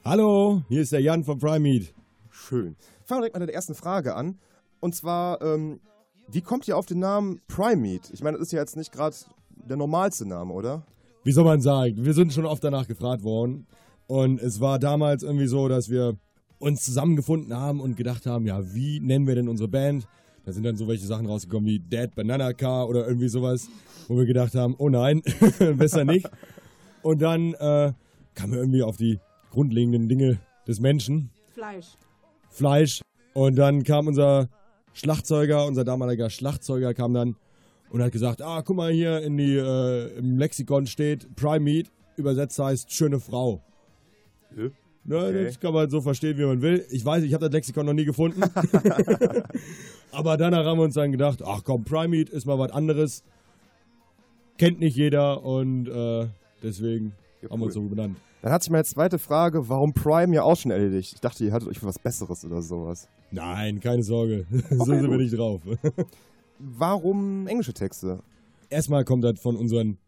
Hallo, 0.05 0.63
hier 0.69 0.81
ist 0.81 0.91
der 0.91 1.01
Jan 1.01 1.23
von 1.23 1.39
Primate. 1.39 1.87
Schön. 2.31 2.75
Fangen 3.05 3.21
wir 3.21 3.21
direkt 3.21 3.35
mal 3.35 3.41
mit 3.43 3.51
der 3.51 3.55
ersten 3.55 3.77
Frage 3.77 4.17
an. 4.17 4.41
Und 4.81 4.97
zwar, 4.97 5.41
ähm, 5.41 5.79
wie 6.27 6.41
kommt 6.41 6.67
ihr 6.67 6.77
auf 6.77 6.87
den 6.87 6.99
Namen 6.99 7.41
Primate? 7.47 8.13
Ich 8.13 8.25
meine, 8.25 8.39
das 8.39 8.49
ist 8.49 8.53
ja 8.53 8.59
jetzt 8.59 8.77
nicht 8.77 8.91
gerade 8.91 9.15
der 9.55 9.77
normalste 9.77 10.27
Name, 10.27 10.53
oder? 10.53 10.85
Wie 11.23 11.31
soll 11.31 11.45
man 11.45 11.61
sagen? 11.61 12.05
Wir 12.05 12.15
sind 12.15 12.33
schon 12.33 12.45
oft 12.45 12.65
danach 12.65 12.89
gefragt 12.89 13.23
worden. 13.23 13.69
Und 14.09 14.41
es 14.41 14.59
war 14.59 14.81
damals 14.81 15.23
irgendwie 15.23 15.47
so, 15.47 15.69
dass 15.69 15.89
wir 15.89 16.19
uns 16.61 16.85
zusammengefunden 16.85 17.57
haben 17.57 17.81
und 17.81 17.97
gedacht 17.97 18.27
haben, 18.27 18.47
ja, 18.47 18.73
wie 18.75 19.01
nennen 19.01 19.27
wir 19.27 19.35
denn 19.35 19.49
unsere 19.49 19.69
Band? 19.69 20.07
Da 20.45 20.53
sind 20.53 20.65
dann 20.65 20.77
so 20.77 20.87
welche 20.87 21.07
Sachen 21.07 21.27
rausgekommen 21.27 21.67
wie 21.69 21.81
Dead 21.81 22.15
Banana 22.15 22.53
Car 22.53 22.89
oder 22.89 23.07
irgendwie 23.07 23.29
sowas, 23.29 23.69
wo 24.09 24.17
wir 24.17 24.27
gedacht 24.27 24.55
haben, 24.55 24.75
oh 24.79 24.89
nein, 24.89 25.23
besser 25.77 26.05
nicht. 26.05 26.29
Und 27.03 27.23
dann 27.23 27.55
äh, 27.55 27.93
kamen 28.35 28.53
wir 28.53 28.61
irgendwie 28.61 28.83
auf 28.83 28.97
die 28.97 29.19
grundlegenden 29.51 30.09
Dinge 30.09 30.39
des 30.69 30.81
Menschen. 30.81 31.31
Fleisch. 31.53 31.97
Fleisch. 32.51 33.03
Und 33.33 33.57
dann 33.57 33.83
kam 33.83 34.07
unser 34.07 34.49
Schlagzeuger, 34.93 35.67
unser 35.67 35.85
damaliger 35.85 36.31
Schlagzeuger 36.31 36.95
kam 36.95 37.15
dann 37.15 37.37
und 37.91 38.03
hat 38.03 38.13
gesagt, 38.13 38.43
ah, 38.43 38.63
guck 38.63 38.77
mal 38.77 38.93
hier 38.93 39.23
in 39.23 39.37
die, 39.37 39.57
äh, 39.57 40.19
im 40.19 40.39
Lexikon 40.39 40.87
steht 40.87 41.35
Prime 41.37 41.61
Meat, 41.61 41.91
übersetzt 42.17 42.59
heißt 42.59 42.93
schöne 42.93 43.19
Frau. 43.19 43.63
Hä? 44.55 44.71
Ne, 45.05 45.17
Okay. 45.17 45.45
Das 45.47 45.59
kann 45.61 45.73
man 45.73 45.89
so 45.91 46.01
verstehen, 46.01 46.37
wie 46.39 46.45
man 46.45 46.61
will. 46.61 46.85
Ich 46.91 47.05
weiß, 47.05 47.23
ich 47.25 47.33
habe 47.35 47.47
das 47.47 47.53
Lexikon 47.53 47.87
noch 47.87 47.93
nie 47.95 48.05
gefunden. 48.05 48.43
Aber 50.13 50.37
danach 50.37 50.65
haben 50.65 50.79
wir 50.79 50.85
uns 50.85 50.95
dann 50.95 51.13
gedacht, 51.13 51.43
ach 51.45 51.63
komm, 51.65 51.85
Prime 51.85 52.09
Meat 52.09 52.29
ist 52.31 52.45
mal 52.47 52.59
was 52.59 52.71
anderes. 52.73 53.23
Kennt 54.59 54.81
nicht 54.81 54.97
jeder 54.97 55.43
und 55.43 55.87
äh, 55.89 56.27
deswegen 56.63 57.13
Ja, 57.43 57.51
haben 57.51 57.61
wir 57.61 57.67
uns 57.67 57.77
cool. 57.77 57.85
so 57.85 57.89
benannt. 57.89 58.17
Dann 58.43 58.53
hat 58.53 58.63
sich 58.63 58.71
meine 58.71 58.85
zweite 58.85 59.19
Frage, 59.19 59.69
warum 59.69 59.93
Prime 59.93 60.35
ja 60.35 60.43
auch 60.43 60.57
schon 60.57 60.71
erledigt. 60.71 61.13
Ich 61.15 61.21
dachte, 61.21 61.45
ihr 61.45 61.53
hattet 61.53 61.69
euch 61.69 61.79
für 61.79 61.87
was 61.87 61.99
Besseres 61.99 62.45
oder 62.45 62.63
sowas. 62.63 63.09
Nein, 63.31 63.81
keine 63.81 64.03
Sorge. 64.03 64.47
so 64.71 64.85
sind 64.85 65.09
wir 65.11 65.17
nicht 65.19 65.37
drauf. 65.37 65.61
Warum 66.59 67.47
englische 67.47 67.73
Texte? 67.73 68.21
erstmal 68.69 69.05
kommt 69.05 69.25
das 69.25 69.41
von 69.41 69.57
unseren 69.57 69.99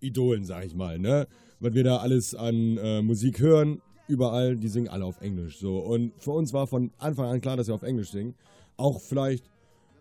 Idolen, 0.00 0.44
sag 0.44 0.64
ich 0.64 0.74
mal, 0.74 0.98
ne? 0.98 1.26
Was 1.60 1.74
wir 1.74 1.84
da 1.84 1.98
alles 1.98 2.34
an 2.34 2.78
äh, 2.78 3.02
Musik 3.02 3.40
hören, 3.40 3.80
überall, 4.08 4.56
die 4.56 4.68
singen 4.68 4.88
alle 4.88 5.04
auf 5.04 5.20
Englisch. 5.20 5.58
So. 5.58 5.78
Und 5.78 6.12
für 6.18 6.32
uns 6.32 6.52
war 6.52 6.66
von 6.66 6.90
Anfang 6.98 7.26
an 7.26 7.40
klar, 7.40 7.56
dass 7.56 7.66
wir 7.66 7.74
auf 7.74 7.82
Englisch 7.82 8.10
singen. 8.10 8.34
Auch 8.76 9.00
vielleicht 9.00 9.44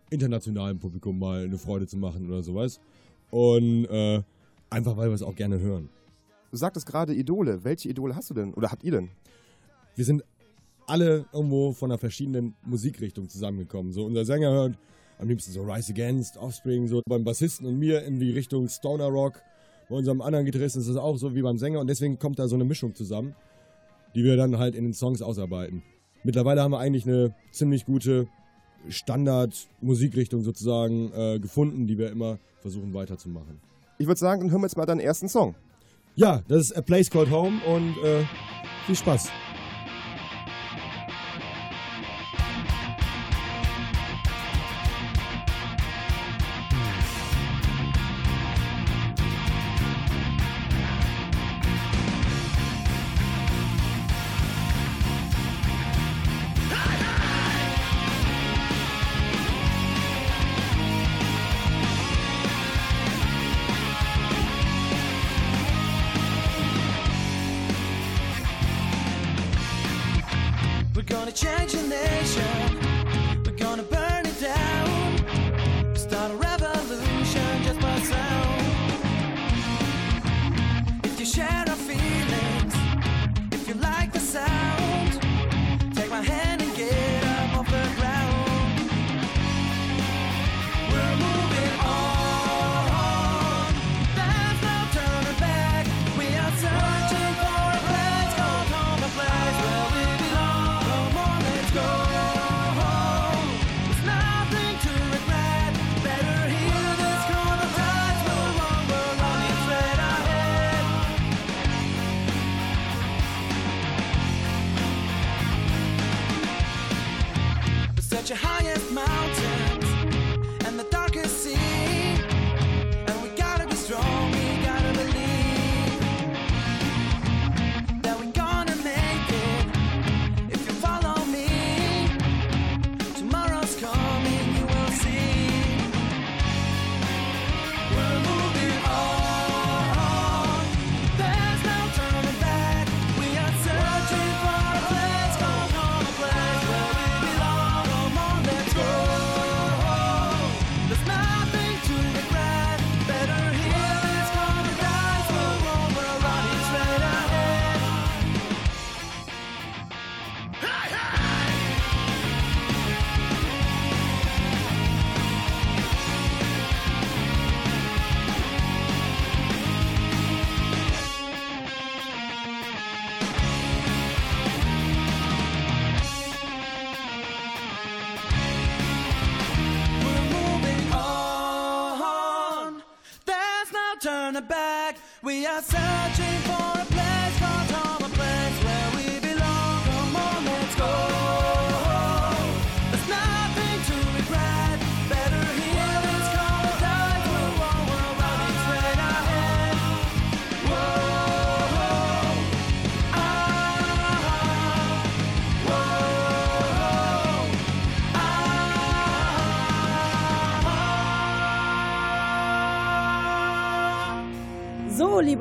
internationalem 0.10 0.80
Publikum 0.80 1.18
mal 1.20 1.44
eine 1.44 1.58
Freude 1.58 1.88
zu 1.88 1.98
machen 1.98 2.28
oder 2.28 2.44
sowas. 2.44 2.80
Und 3.32 3.86
äh, 3.86 4.22
einfach, 4.70 4.98
weil 4.98 5.10
wir 5.10 5.16
es 5.16 5.24
auch 5.24 5.36
gerne 5.36 5.60
hören. 5.60 5.90
Du 6.52 6.58
sagtest 6.58 6.86
gerade 6.86 7.14
Idole. 7.14 7.64
Welche 7.64 7.90
Idole 7.90 8.16
hast 8.16 8.30
du 8.30 8.34
denn? 8.34 8.54
Oder 8.54 8.72
habt 8.72 8.84
ihr 8.84 8.92
denn? 8.92 9.10
wir 9.96 10.06
sind 10.06 10.24
alle 10.88 11.26
irgendwo 11.34 11.72
von 11.72 11.90
einer 11.90 11.98
verschiedenen 11.98 12.54
Musikrichtung 12.64 13.28
zusammengekommen. 13.28 13.92
So, 13.92 14.06
unser 14.06 14.26
Sänger 14.26 14.52
hört 14.52 14.78
am 15.18 15.30
liebsten 15.30 15.52
so 15.52 15.64
Rise 15.64 15.94
Against, 15.94 16.38
Offspring, 16.38 16.88
so 16.88 17.02
beim 17.08 17.24
Bassisten 17.24 17.66
und 17.66 17.80
mir 17.80 18.04
in 18.04 18.20
die 18.20 18.32
Richtung 18.32 18.68
Stoner 18.68 19.08
Rock. 19.08 19.42
Bei 19.90 19.96
unserem 19.96 20.22
anderen 20.22 20.46
Gitarristen 20.46 20.82
ist 20.82 20.90
das 20.90 20.98
auch 20.98 21.18
so 21.18 21.34
wie 21.34 21.42
beim 21.42 21.58
Sänger 21.58 21.80
und 21.80 21.88
deswegen 21.88 22.20
kommt 22.20 22.38
da 22.38 22.48
so 22.48 22.56
eine 22.56 22.66
Mischung 22.66 22.94
zusammen, 22.94 23.36
die 24.16 24.24
wir 24.24 24.38
dann 24.38 24.58
halt 24.58 24.76
in 24.76 24.84
den 24.84 24.94
Songs 24.94 25.22
ausarbeiten. 25.22 25.84
Mittlerweile 26.24 26.62
haben 26.62 26.72
wir 26.72 26.80
eigentlich 26.80 27.06
eine 27.06 27.36
ziemlich 27.52 27.86
gute 27.86 28.28
Standard-Musikrichtung 28.90 30.42
sozusagen 30.42 31.12
äh, 31.14 31.40
gefunden, 31.40 31.88
die 31.88 31.98
wir 31.98 32.12
immer 32.12 32.40
versuchen 32.60 32.94
weiterzumachen. 32.94 33.60
Ich 34.00 34.08
würde 34.08 34.20
sagen, 34.20 34.42
dann 34.42 34.52
hören 34.52 34.62
wir 34.62 34.68
jetzt 34.68 34.78
mal 34.78 34.86
deinen 34.86 35.00
ersten 35.00 35.30
Song. 35.30 35.56
Ja, 36.16 36.42
das 36.48 36.64
ist 36.64 36.78
A 36.78 36.82
Place 36.82 37.10
Called 37.10 37.30
Home 37.30 37.60
und 37.66 37.98
äh, 38.04 38.24
viel 38.86 38.96
Spaß. 38.96 39.30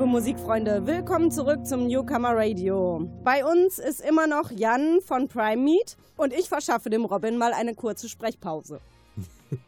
Liebe 0.05 0.17
Musikfreunde, 0.17 0.85
willkommen 0.85 1.31
zurück 1.31 1.65
zum 1.65 1.87
Newcomer 1.87 2.35
Radio. 2.35 3.09
Bei 3.23 3.43
uns 3.43 3.79
ist 3.79 4.01
immer 4.01 4.27
noch 4.27 4.51
Jan 4.51 4.99
von 5.01 5.27
Prime 5.27 5.63
Meat 5.63 5.97
und 6.15 6.31
ich 6.31 6.47
verschaffe 6.47 6.91
dem 6.91 7.05
Robin 7.05 7.37
mal 7.37 7.53
eine 7.53 7.73
kurze 7.73 8.07
Sprechpause. 8.07 8.79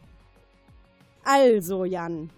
also, 1.23 1.85
Jan, 1.85 2.29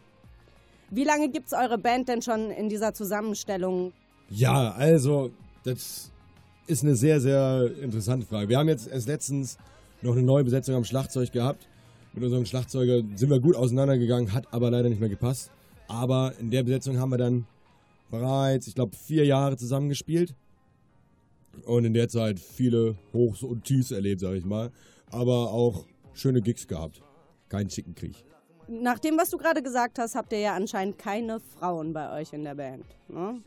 wie 0.92 1.04
lange 1.04 1.28
gibt's 1.30 1.52
eure 1.52 1.78
Band 1.78 2.08
denn 2.08 2.22
schon 2.22 2.52
in 2.52 2.70
dieser 2.70 2.94
Zusammenstellung? 2.94 3.92
Ja, 4.30 4.72
also, 4.72 5.32
das 5.66 6.10
ist 6.68 6.84
eine 6.84 6.96
sehr, 6.96 7.20
sehr 7.20 7.70
interessante 7.82 8.26
Frage. 8.26 8.48
Wir 8.48 8.60
haben 8.60 8.70
jetzt 8.70 8.88
erst 8.88 9.08
letztens 9.08 9.58
noch 10.02 10.14
eine 10.14 10.24
neue 10.24 10.46
Besetzung 10.46 10.76
am 10.76 10.86
Schlagzeug 10.86 11.34
gehabt. 11.34 11.68
Mit 12.14 12.24
unserem 12.24 12.46
Schlagzeuger 12.46 13.02
sind 13.16 13.30
wir 13.30 13.42
gut 13.42 13.58
auseinandergegangen, 13.58 14.34
hat 14.34 14.46
aber 14.52 14.72
leider 14.72 14.88
nicht 14.88 15.02
mehr 15.02 15.10
gepasst. 15.10 15.52
Aber 15.90 16.34
in 16.40 16.50
der 16.50 16.64
Besetzung 16.64 16.98
haben 16.98 17.10
wir 17.10 17.18
dann 17.18 17.46
bereits, 18.10 18.68
ich 18.68 18.76
glaube, 18.76 18.96
vier 18.96 19.26
Jahre 19.26 19.58
zusammengespielt. 19.58 20.36
Und 21.66 21.86
in 21.86 21.94
der 21.94 22.08
Zeit 22.08 22.40
viele 22.40 22.96
Hochs 23.14 23.44
und 23.44 23.64
Tiefs 23.66 23.92
erlebt, 23.92 24.22
sage 24.22 24.38
ich 24.38 24.46
mal. 24.46 24.72
Aber 25.12 25.52
auch 25.52 25.86
schöne 26.14 26.42
Gigs 26.42 26.68
gehabt. 26.68 27.02
Kein 27.50 27.68
Chickenkrieg. 27.68 28.16
Nach 28.68 29.00
dem, 29.00 29.18
was 29.18 29.32
du 29.32 29.38
gerade 29.38 29.64
gesagt 29.64 29.98
hast, 29.98 30.16
habt 30.16 30.32
ihr 30.32 30.40
ja 30.40 30.56
anscheinend 30.56 31.00
keine 31.00 31.40
Frauen 31.40 31.92
bei 31.92 32.20
euch 32.20 32.34
in 32.34 32.44
der 32.44 32.56
Band. 32.56 32.86
Ne? 33.08 33.42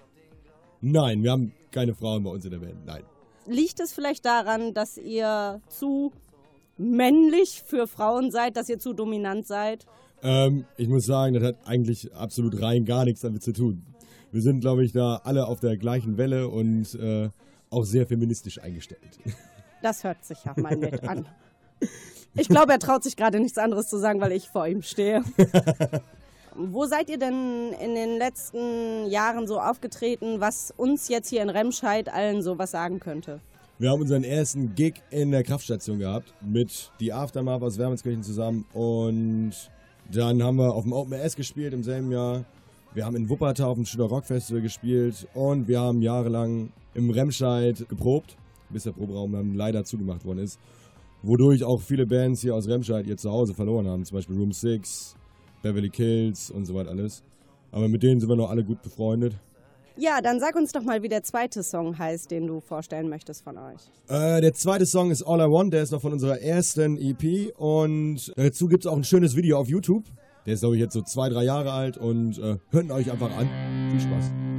Nein, 0.81 1.23
wir 1.23 1.31
haben 1.31 1.53
keine 1.71 1.95
Frauen 1.95 2.25
bei 2.25 2.31
uns 2.31 2.45
in 2.45 2.51
der 2.51 2.59
Band. 2.59 2.85
Nein. 2.85 3.05
Liegt 3.47 3.79
es 3.79 3.93
vielleicht 3.93 4.25
daran, 4.25 4.75
dass 4.75 4.99
ihr 4.99 5.61
zu 5.69 6.13
männlich 6.77 7.63
für 7.65 7.87
Frauen 7.87 8.33
seid, 8.33 8.57
dass 8.57 8.69
ihr 8.69 8.81
zu 8.81 8.93
dominant 8.93 9.47
seid? 9.47 9.87
Ähm, 10.23 10.65
ich 10.77 10.89
muss 10.89 11.07
sagen, 11.07 11.35
das 11.35 11.45
hat 11.45 11.57
eigentlich 11.65 12.13
absolut 12.15 12.61
rein 12.61 12.85
gar 12.85 13.05
nichts 13.05 13.21
damit 13.21 13.43
zu 13.43 13.53
tun. 13.53 13.85
Wir 14.33 14.41
sind, 14.41 14.61
glaube 14.61 14.83
ich, 14.83 14.93
da 14.93 15.21
alle 15.25 15.47
auf 15.47 15.61
der 15.61 15.77
gleichen 15.77 16.17
Welle 16.17 16.49
und 16.49 16.95
äh, 16.95 17.29
auch 17.71 17.85
sehr 17.85 18.07
feministisch 18.07 18.61
eingestellt. 18.61 19.19
Das 19.83 20.05
hört 20.05 20.25
sich 20.25 20.39
ja 20.45 20.55
mal 20.57 20.77
nett 20.77 21.03
an. 21.03 21.27
Ich 22.37 22.47
glaube, 22.47 22.71
er 22.71 22.79
traut 22.79 23.03
sich 23.03 23.17
gerade 23.17 23.41
nichts 23.41 23.59
anderes 23.59 23.89
zu 23.89 23.99
sagen, 23.99 24.21
weil 24.21 24.31
ich 24.31 24.49
vor 24.49 24.69
ihm 24.69 24.81
stehe. 24.81 25.25
Wo 26.55 26.87
seid 26.87 27.11
ihr 27.11 27.19
denn 27.19 27.73
in 27.73 27.97
den 27.97 28.17
letzten 28.17 29.09
Jahren 29.11 29.49
so 29.49 29.59
aufgetreten, 29.59 30.39
was 30.39 30.73
uns 30.77 31.09
jetzt 31.09 31.31
hier 31.31 31.43
in 31.43 31.51
Remscheid 31.51 32.09
allen 32.09 32.43
so 32.43 32.59
was 32.59 32.71
sagen 32.71 33.01
könnte? 33.01 33.41
Wir 33.81 33.91
haben 33.91 34.01
unseren 34.01 34.23
ersten 34.23 34.77
Gig 34.77 35.03
in 35.11 35.33
der 35.33 35.43
Kraftstation 35.43 35.99
gehabt 35.99 36.33
mit 36.41 36.93
die 37.01 37.13
Aftermath 37.13 37.63
aus 37.63 37.77
Wermelskirchen 37.77 38.23
zusammen 38.23 38.65
und 38.73 39.55
dann 40.13 40.45
haben 40.45 40.59
wir 40.59 40.73
auf 40.73 40.85
dem 40.85 40.93
Open 40.93 41.15
S 41.15 41.35
gespielt 41.35 41.73
im 41.75 41.83
selben 41.83 42.13
Jahr. 42.13 42.45
Wir 42.95 43.07
haben 43.07 43.17
in 43.17 43.31
Wuppertal 43.31 43.69
auf 43.69 43.77
dem 43.77 43.87
Schüler 43.87 44.05
Rock 44.05 44.27
Festival 44.27 44.61
gespielt 44.61 45.27
und 45.33 45.67
wir 45.67 45.81
haben 45.81 46.03
jahrelang 46.03 46.71
im 46.93 47.09
Remscheid 47.09 47.89
geprobt, 47.89 48.37
bis 48.69 48.83
der 48.83 48.93
Proberaum 48.93 49.33
dann 49.33 49.55
leider 49.55 49.83
zugemacht 49.83 50.27
worden 50.27 50.41
ist. 50.41 50.61
Wodurch 51.23 51.65
auch 51.65 51.81
viele 51.81 52.05
Bands 52.05 52.43
hier 52.43 52.55
aus 52.55 52.69
Remscheid 52.69 53.07
ihr 53.07 53.17
Zuhause 53.17 53.55
verloren 53.55 53.89
haben, 53.89 54.05
zum 54.05 54.19
Beispiel 54.19 54.37
Room 54.37 54.53
6, 54.53 55.17
Beverly 55.63 55.89
Kills 55.89 56.51
und 56.51 56.67
so 56.67 56.75
weiter 56.75 56.91
alles. 56.91 57.23
Aber 57.71 57.89
mit 57.89 58.03
denen 58.03 58.21
sind 58.21 58.29
wir 58.29 58.37
noch 58.37 58.51
alle 58.51 58.63
gut 58.63 58.83
befreundet. 58.83 59.39
Ja, 59.97 60.21
dann 60.21 60.39
sag 60.39 60.55
uns 60.57 60.73
doch 60.73 60.83
mal, 60.83 61.03
wie 61.03 61.09
der 61.09 61.23
zweite 61.23 61.63
Song 61.63 61.99
heißt, 61.99 62.31
den 62.31 62.47
du 62.47 62.61
vorstellen 62.61 63.09
möchtest 63.09 63.43
von 63.43 63.57
euch. 63.57 63.81
Äh, 64.09 64.43
der 64.43 64.53
zweite 64.53 64.85
Song 64.85 65.11
ist 65.11 65.23
All 65.23 65.41
I 65.41 65.45
Want, 65.45 65.73
der 65.73 65.83
ist 65.83 65.93
noch 65.93 66.03
von 66.03 66.13
unserer 66.13 66.41
ersten 66.41 66.99
EP 66.99 67.57
und 67.57 68.33
dazu 68.37 68.67
gibt 68.67 68.85
es 68.85 68.91
auch 68.91 68.97
ein 68.97 69.05
schönes 69.05 69.35
Video 69.35 69.59
auf 69.59 69.69
YouTube. 69.69 70.05
Der 70.47 70.55
ist, 70.55 70.61
glaube 70.61 70.77
ich, 70.77 70.81
jetzt 70.81 70.95
so 70.95 71.03
zwei, 71.03 71.29
drei 71.29 71.45
Jahre 71.45 71.73
alt 71.73 71.99
und 71.99 72.39
äh, 72.39 72.59
hört 72.71 72.91
euch 72.91 73.11
einfach 73.11 73.31
an. 73.37 73.49
Viel 73.91 74.01
Spaß. 74.01 74.52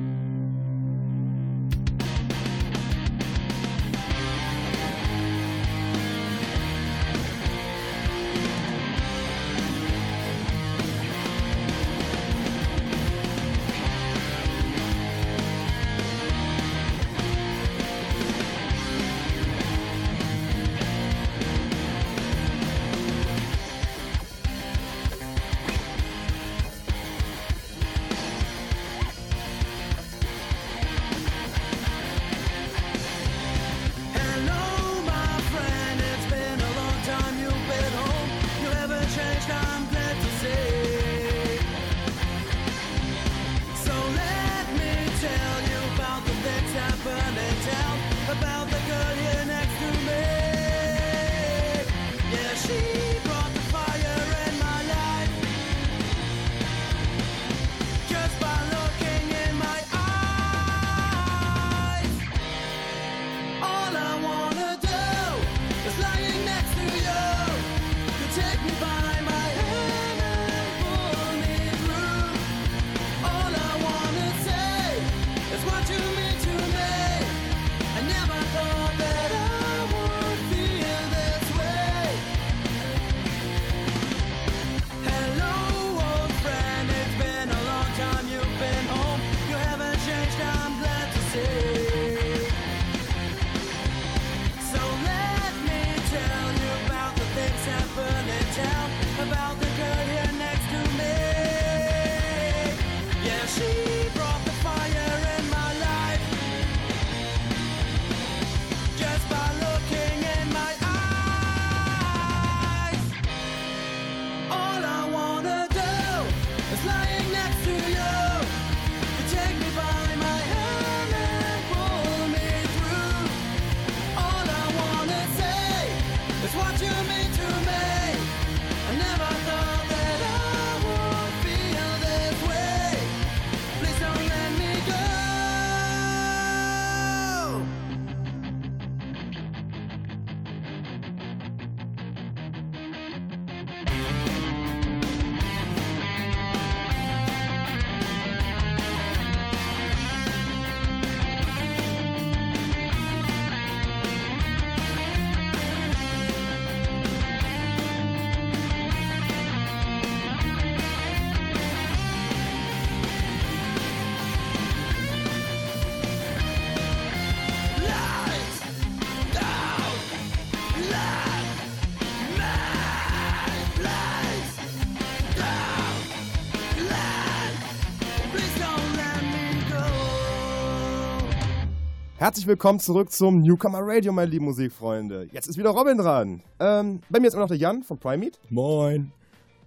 Herzlich 182.23 182.47
willkommen 182.47 182.79
zurück 182.79 183.11
zum 183.11 183.41
Newcomer 183.41 183.81
Radio, 183.81 184.13
meine 184.13 184.31
lieben 184.31 184.45
Musikfreunde. 184.45 185.27
Jetzt 185.33 185.49
ist 185.49 185.57
wieder 185.57 185.71
Robin 185.71 185.97
dran. 185.97 186.41
Ähm, 186.57 187.01
bei 187.09 187.19
mir 187.19 187.27
ist 187.27 187.33
immer 187.33 187.43
noch 187.43 187.49
der 187.49 187.57
Jan 187.57 187.83
von 187.83 187.97
Primate. 187.97 188.39
Moin. 188.49 189.11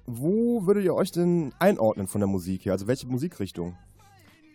Wo 0.06 0.66
würdet 0.66 0.82
ihr 0.84 0.94
euch 0.94 1.12
denn 1.12 1.52
einordnen 1.58 2.06
von 2.06 2.22
der 2.22 2.28
Musik 2.28 2.64
her? 2.64 2.72
Also 2.72 2.86
welche 2.86 3.06
Musikrichtung? 3.08 3.76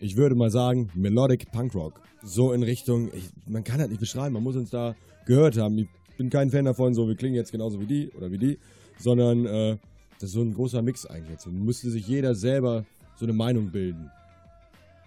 Ich 0.00 0.16
würde 0.16 0.34
mal 0.34 0.50
sagen, 0.50 0.90
Melodic 0.96 1.52
Punk 1.52 1.76
Rock. 1.76 2.00
So 2.24 2.52
in 2.52 2.64
Richtung, 2.64 3.08
ich, 3.14 3.30
man 3.46 3.62
kann 3.62 3.78
das 3.78 3.88
nicht 3.88 4.00
beschreiben, 4.00 4.32
man 4.34 4.42
muss 4.42 4.56
uns 4.56 4.70
da 4.70 4.96
gehört 5.24 5.56
haben. 5.56 5.78
Ich 5.78 5.86
bin 6.16 6.28
kein 6.28 6.50
Fan 6.50 6.64
davon, 6.64 6.94
so 6.94 7.06
wir 7.06 7.14
klingen 7.14 7.36
jetzt 7.36 7.52
genauso 7.52 7.78
wie 7.78 7.86
die 7.86 8.10
oder 8.16 8.32
wie 8.32 8.38
die, 8.38 8.58
sondern 8.98 9.46
äh, 9.46 9.76
das 10.14 10.30
ist 10.30 10.32
so 10.32 10.42
ein 10.42 10.52
großer 10.54 10.82
Mix 10.82 11.06
eigentlich 11.06 11.30
jetzt. 11.30 11.46
Und 11.46 11.64
müsste 11.64 11.88
sich 11.88 12.08
jeder 12.08 12.34
selber 12.34 12.84
so 13.14 13.26
eine 13.26 13.32
Meinung 13.32 13.70
bilden. 13.70 14.10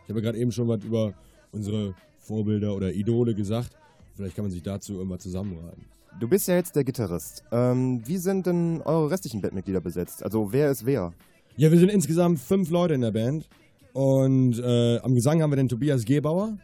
Ich 0.04 0.10
habe 0.12 0.22
ja 0.22 0.28
gerade 0.28 0.38
eben 0.38 0.54
schon 0.54 0.70
was 0.70 0.82
über 0.86 1.14
unsere 1.52 1.94
Vorbilder 2.26 2.76
oder 2.76 2.92
Idole 2.94 3.36
gesagt. 3.36 3.78
Vielleicht 4.16 4.36
kann 4.36 4.46
man 4.46 4.52
sich 4.52 4.64
dazu 4.64 4.94
irgendwann 4.94 5.20
zusammenreihen. 5.20 5.86
Du 6.20 6.30
bist 6.30 6.48
ja 6.48 6.56
jetzt 6.56 6.76
der 6.76 6.86
Gitarrist. 6.86 7.44
Ähm, 7.52 8.02
wie 8.06 8.18
sind 8.18 8.46
denn 8.46 8.82
eure 8.82 9.12
restlichen 9.12 9.42
Bandmitglieder 9.42 9.82
besetzt? 9.82 10.24
Also 10.24 10.54
wer 10.54 10.72
ist 10.72 10.86
wer? 10.86 11.14
Ja, 11.58 11.72
wir 11.72 11.80
sind 11.80 11.90
insgesamt 11.90 12.40
fünf 12.40 12.70
Leute 12.70 12.94
in 12.94 13.02
der 13.02 13.12
Band. 13.12 13.50
Und 13.94 14.60
äh, 14.60 15.00
am 15.00 15.14
Gesang 15.14 15.42
haben 15.42 15.52
wir 15.52 15.58
den 15.58 15.68
Tobias 15.68 16.06
Gebauer. 16.06 16.58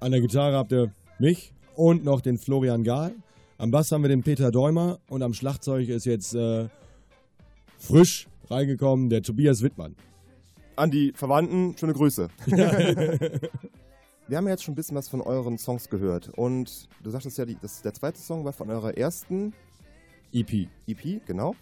An 0.00 0.12
der 0.12 0.20
Gitarre 0.20 0.56
habt 0.56 0.72
ihr 0.72 0.92
mich 1.18 1.52
und 1.74 2.04
noch 2.04 2.20
den 2.20 2.38
Florian 2.38 2.84
Gahl. 2.84 3.14
Am 3.58 3.72
Bass 3.72 3.90
haben 3.90 4.02
wir 4.02 4.08
den 4.08 4.22
Peter 4.22 4.52
Däumer 4.52 5.00
und 5.08 5.22
am 5.22 5.34
Schlagzeug 5.34 5.88
ist 5.88 6.06
jetzt 6.06 6.34
äh, 6.34 6.68
frisch 7.78 8.28
reingekommen 8.48 9.08
der 9.10 9.22
Tobias 9.22 9.62
Wittmann. 9.62 9.96
An 10.76 10.92
die 10.92 11.12
Verwandten, 11.16 11.76
schöne 11.76 11.94
Grüße. 11.94 12.28
Wir 14.28 14.36
haben 14.36 14.44
ja 14.44 14.50
jetzt 14.50 14.62
schon 14.64 14.72
ein 14.72 14.76
bisschen 14.76 14.94
was 14.94 15.08
von 15.08 15.22
euren 15.22 15.56
Songs 15.56 15.88
gehört. 15.88 16.28
Und 16.36 16.86
du 17.02 17.08
sagtest 17.08 17.38
ja, 17.38 17.46
die, 17.46 17.56
das, 17.62 17.80
der 17.80 17.94
zweite 17.94 18.20
Song 18.20 18.44
war 18.44 18.52
von 18.52 18.68
eurer 18.68 18.94
ersten 18.94 19.54
EP. 20.34 20.68
EP, 20.86 21.24
genau. 21.26 21.54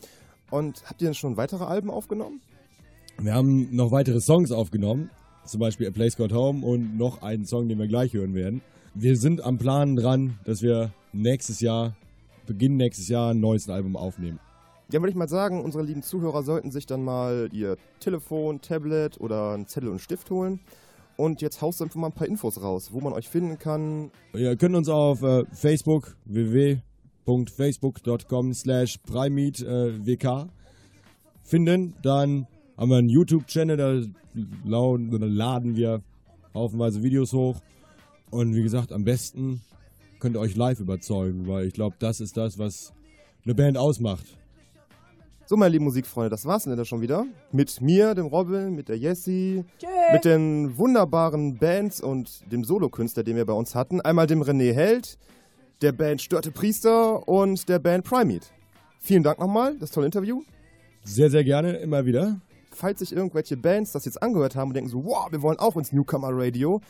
Und 0.50 0.82
habt 0.84 1.00
ihr 1.00 1.06
denn 1.06 1.14
schon 1.14 1.36
weitere 1.36 1.62
Alben 1.62 1.90
aufgenommen? 1.90 2.40
Wir 3.18 3.34
haben 3.34 3.68
noch 3.74 3.92
weitere 3.92 4.20
Songs 4.20 4.50
aufgenommen, 4.50 5.10
zum 5.44 5.60
Beispiel 5.60 5.86
A 5.86 5.92
Place 5.92 6.16
Called 6.16 6.32
Home 6.32 6.66
und 6.66 6.96
noch 6.96 7.22
einen 7.22 7.46
Song, 7.46 7.68
den 7.68 7.78
wir 7.78 7.86
gleich 7.86 8.12
hören 8.14 8.34
werden. 8.34 8.62
Wir 8.94 9.16
sind 9.16 9.44
am 9.44 9.58
Plan 9.58 9.94
dran, 9.94 10.40
dass 10.44 10.60
wir 10.60 10.92
nächstes 11.12 11.60
Jahr, 11.60 11.96
Beginn 12.46 12.76
nächstes 12.76 13.06
Jahr, 13.06 13.30
ein 13.30 13.38
neues 13.38 13.68
Album 13.68 13.96
aufnehmen. 13.96 14.40
Ja, 14.90 15.00
würde 15.00 15.10
ich 15.10 15.16
mal 15.16 15.28
sagen, 15.28 15.62
unsere 15.62 15.84
lieben 15.84 16.02
Zuhörer 16.02 16.42
sollten 16.42 16.72
sich 16.72 16.86
dann 16.86 17.04
mal 17.04 17.48
ihr 17.52 17.76
Telefon, 18.00 18.60
Tablet 18.60 19.20
oder 19.20 19.52
einen 19.52 19.68
Zettel 19.68 19.88
und 19.88 20.00
Stift 20.00 20.30
holen. 20.30 20.60
Und 21.16 21.40
jetzt 21.40 21.62
haust 21.62 21.80
du 21.80 21.84
einfach 21.84 21.96
mal 21.96 22.08
ein 22.08 22.12
paar 22.12 22.28
Infos 22.28 22.62
raus, 22.62 22.90
wo 22.92 23.00
man 23.00 23.12
euch 23.12 23.28
finden 23.28 23.58
kann. 23.58 24.10
Ihr 24.34 24.56
könnt 24.56 24.76
uns 24.76 24.88
auf 24.88 25.22
äh, 25.22 25.44
Facebook 25.52 26.16
www.facebook.com 26.26 28.52
slash 28.52 28.98
primeatwk 28.98 30.48
finden. 31.42 31.94
Dann 32.02 32.46
haben 32.76 32.90
wir 32.90 32.98
einen 32.98 33.08
YouTube-Channel, 33.08 33.76
da 33.76 34.02
laden 34.66 35.76
wir 35.76 36.02
haufenweise 36.52 37.02
Videos 37.02 37.32
hoch. 37.32 37.62
Und 38.30 38.54
wie 38.54 38.62
gesagt, 38.62 38.92
am 38.92 39.04
besten 39.04 39.62
könnt 40.18 40.36
ihr 40.36 40.40
euch 40.40 40.56
live 40.56 40.80
überzeugen, 40.80 41.46
weil 41.46 41.66
ich 41.66 41.72
glaube, 41.72 41.96
das 41.98 42.20
ist 42.20 42.36
das, 42.36 42.58
was 42.58 42.92
eine 43.44 43.54
Band 43.54 43.78
ausmacht. 43.78 44.26
So, 45.48 45.56
meine 45.56 45.70
lieben 45.70 45.84
Musikfreunde, 45.84 46.28
das 46.28 46.44
war's 46.44 46.64
denn 46.64 46.84
schon 46.84 47.02
wieder. 47.02 47.24
Mit 47.52 47.80
mir, 47.80 48.16
dem 48.16 48.26
Robin, 48.26 48.74
mit 48.74 48.88
der 48.88 48.98
Jessie, 48.98 49.64
mit 50.12 50.24
den 50.24 50.76
wunderbaren 50.76 51.56
Bands 51.56 52.00
und 52.00 52.50
dem 52.50 52.64
Solokünstler, 52.64 53.22
den 53.22 53.36
wir 53.36 53.46
bei 53.46 53.52
uns 53.52 53.76
hatten. 53.76 54.00
Einmal 54.00 54.26
dem 54.26 54.42
René 54.42 54.72
Held, 54.72 55.16
der 55.82 55.92
Band 55.92 56.20
Störte 56.20 56.50
Priester 56.50 57.28
und 57.28 57.68
der 57.68 57.78
Band 57.78 58.02
Primate. 58.02 58.48
Vielen 58.98 59.22
Dank 59.22 59.38
nochmal, 59.38 59.78
das 59.78 59.92
tolle 59.92 60.06
Interview. 60.06 60.42
Sehr, 61.04 61.30
sehr 61.30 61.44
gerne, 61.44 61.76
immer 61.76 62.04
wieder. 62.04 62.40
Falls 62.72 62.98
sich 62.98 63.14
irgendwelche 63.14 63.56
Bands 63.56 63.92
das 63.92 64.04
jetzt 64.04 64.20
angehört 64.20 64.56
haben 64.56 64.70
und 64.70 64.74
denken 64.74 64.90
so, 64.90 65.04
wow, 65.04 65.30
wir 65.30 65.42
wollen 65.42 65.60
auch 65.60 65.76
ins 65.76 65.92
Newcomer 65.92 66.30
Radio, 66.32 66.80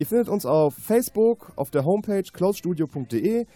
ihr 0.00 0.06
findet 0.06 0.28
uns 0.28 0.44
auf 0.44 0.74
Facebook, 0.74 1.52
auf 1.54 1.70
der 1.70 1.84
Homepage 1.84 2.24
closestudio.de 2.24 3.46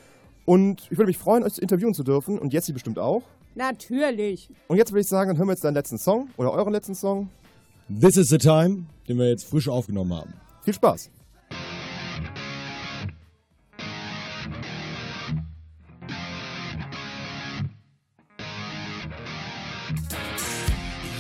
und 0.44 0.82
ich 0.92 0.96
würde 0.96 1.09
mich 1.09 1.18
freuen, 1.18 1.42
euch 1.42 1.59
interviewen 1.59 1.92
zu 1.92 2.05
dürfen 2.05 2.38
und 2.38 2.52
Jessie 2.52 2.72
bestimmt 2.72 3.00
auch. 3.00 3.24
Natürlich. 3.55 4.48
Und 4.68 4.76
jetzt 4.76 4.90
würde 4.92 5.02
ich 5.02 5.09
sagen, 5.09 5.30
dann 5.30 5.38
hören 5.38 5.48
wir 5.48 5.52
jetzt 5.52 5.64
deinen 5.64 5.74
letzten 5.74 5.98
Song 5.98 6.28
oder 6.36 6.52
euren 6.52 6.72
letzten 6.72 6.94
Song. 6.94 7.28
This 7.88 8.16
is 8.16 8.28
the 8.28 8.38
time, 8.38 8.86
den 9.09 9.18
wir 9.18 9.28
jetzt 9.28 9.44
frisch 9.44 9.68
aufgenommen 9.68 10.12
haben. 10.12 10.34
Viel 10.62 10.74
Spaß. 10.74 11.11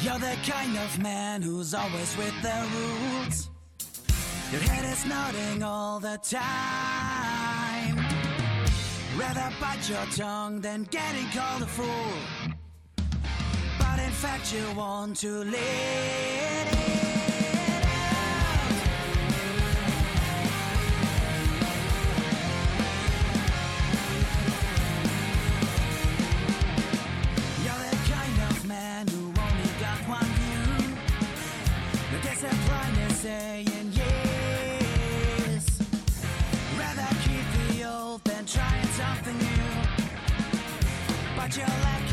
You're 0.02 0.18
the 0.18 0.36
kind 0.42 0.76
of 0.76 0.98
man 1.00 1.42
who's 1.42 1.74
always 1.74 2.16
with 2.16 2.34
the 2.42 2.52
rules. 2.74 3.50
Your 4.52 4.60
head 4.60 4.84
is 4.92 5.04
nodding 5.06 5.62
all 5.62 6.00
the 6.00 6.18
time. 6.22 7.53
Rather 9.16 9.48
bite 9.60 9.88
your 9.88 10.04
tongue 10.16 10.60
than 10.60 10.84
getting 10.90 11.26
called 11.30 11.62
a 11.62 11.66
fool. 11.66 11.86
But 13.78 14.00
in 14.00 14.10
fact, 14.10 14.52
you 14.52 14.64
want 14.76 15.16
to 15.18 15.44
let 15.44 16.63
what 41.44 41.56
you 41.58 41.62
left. 41.62 42.03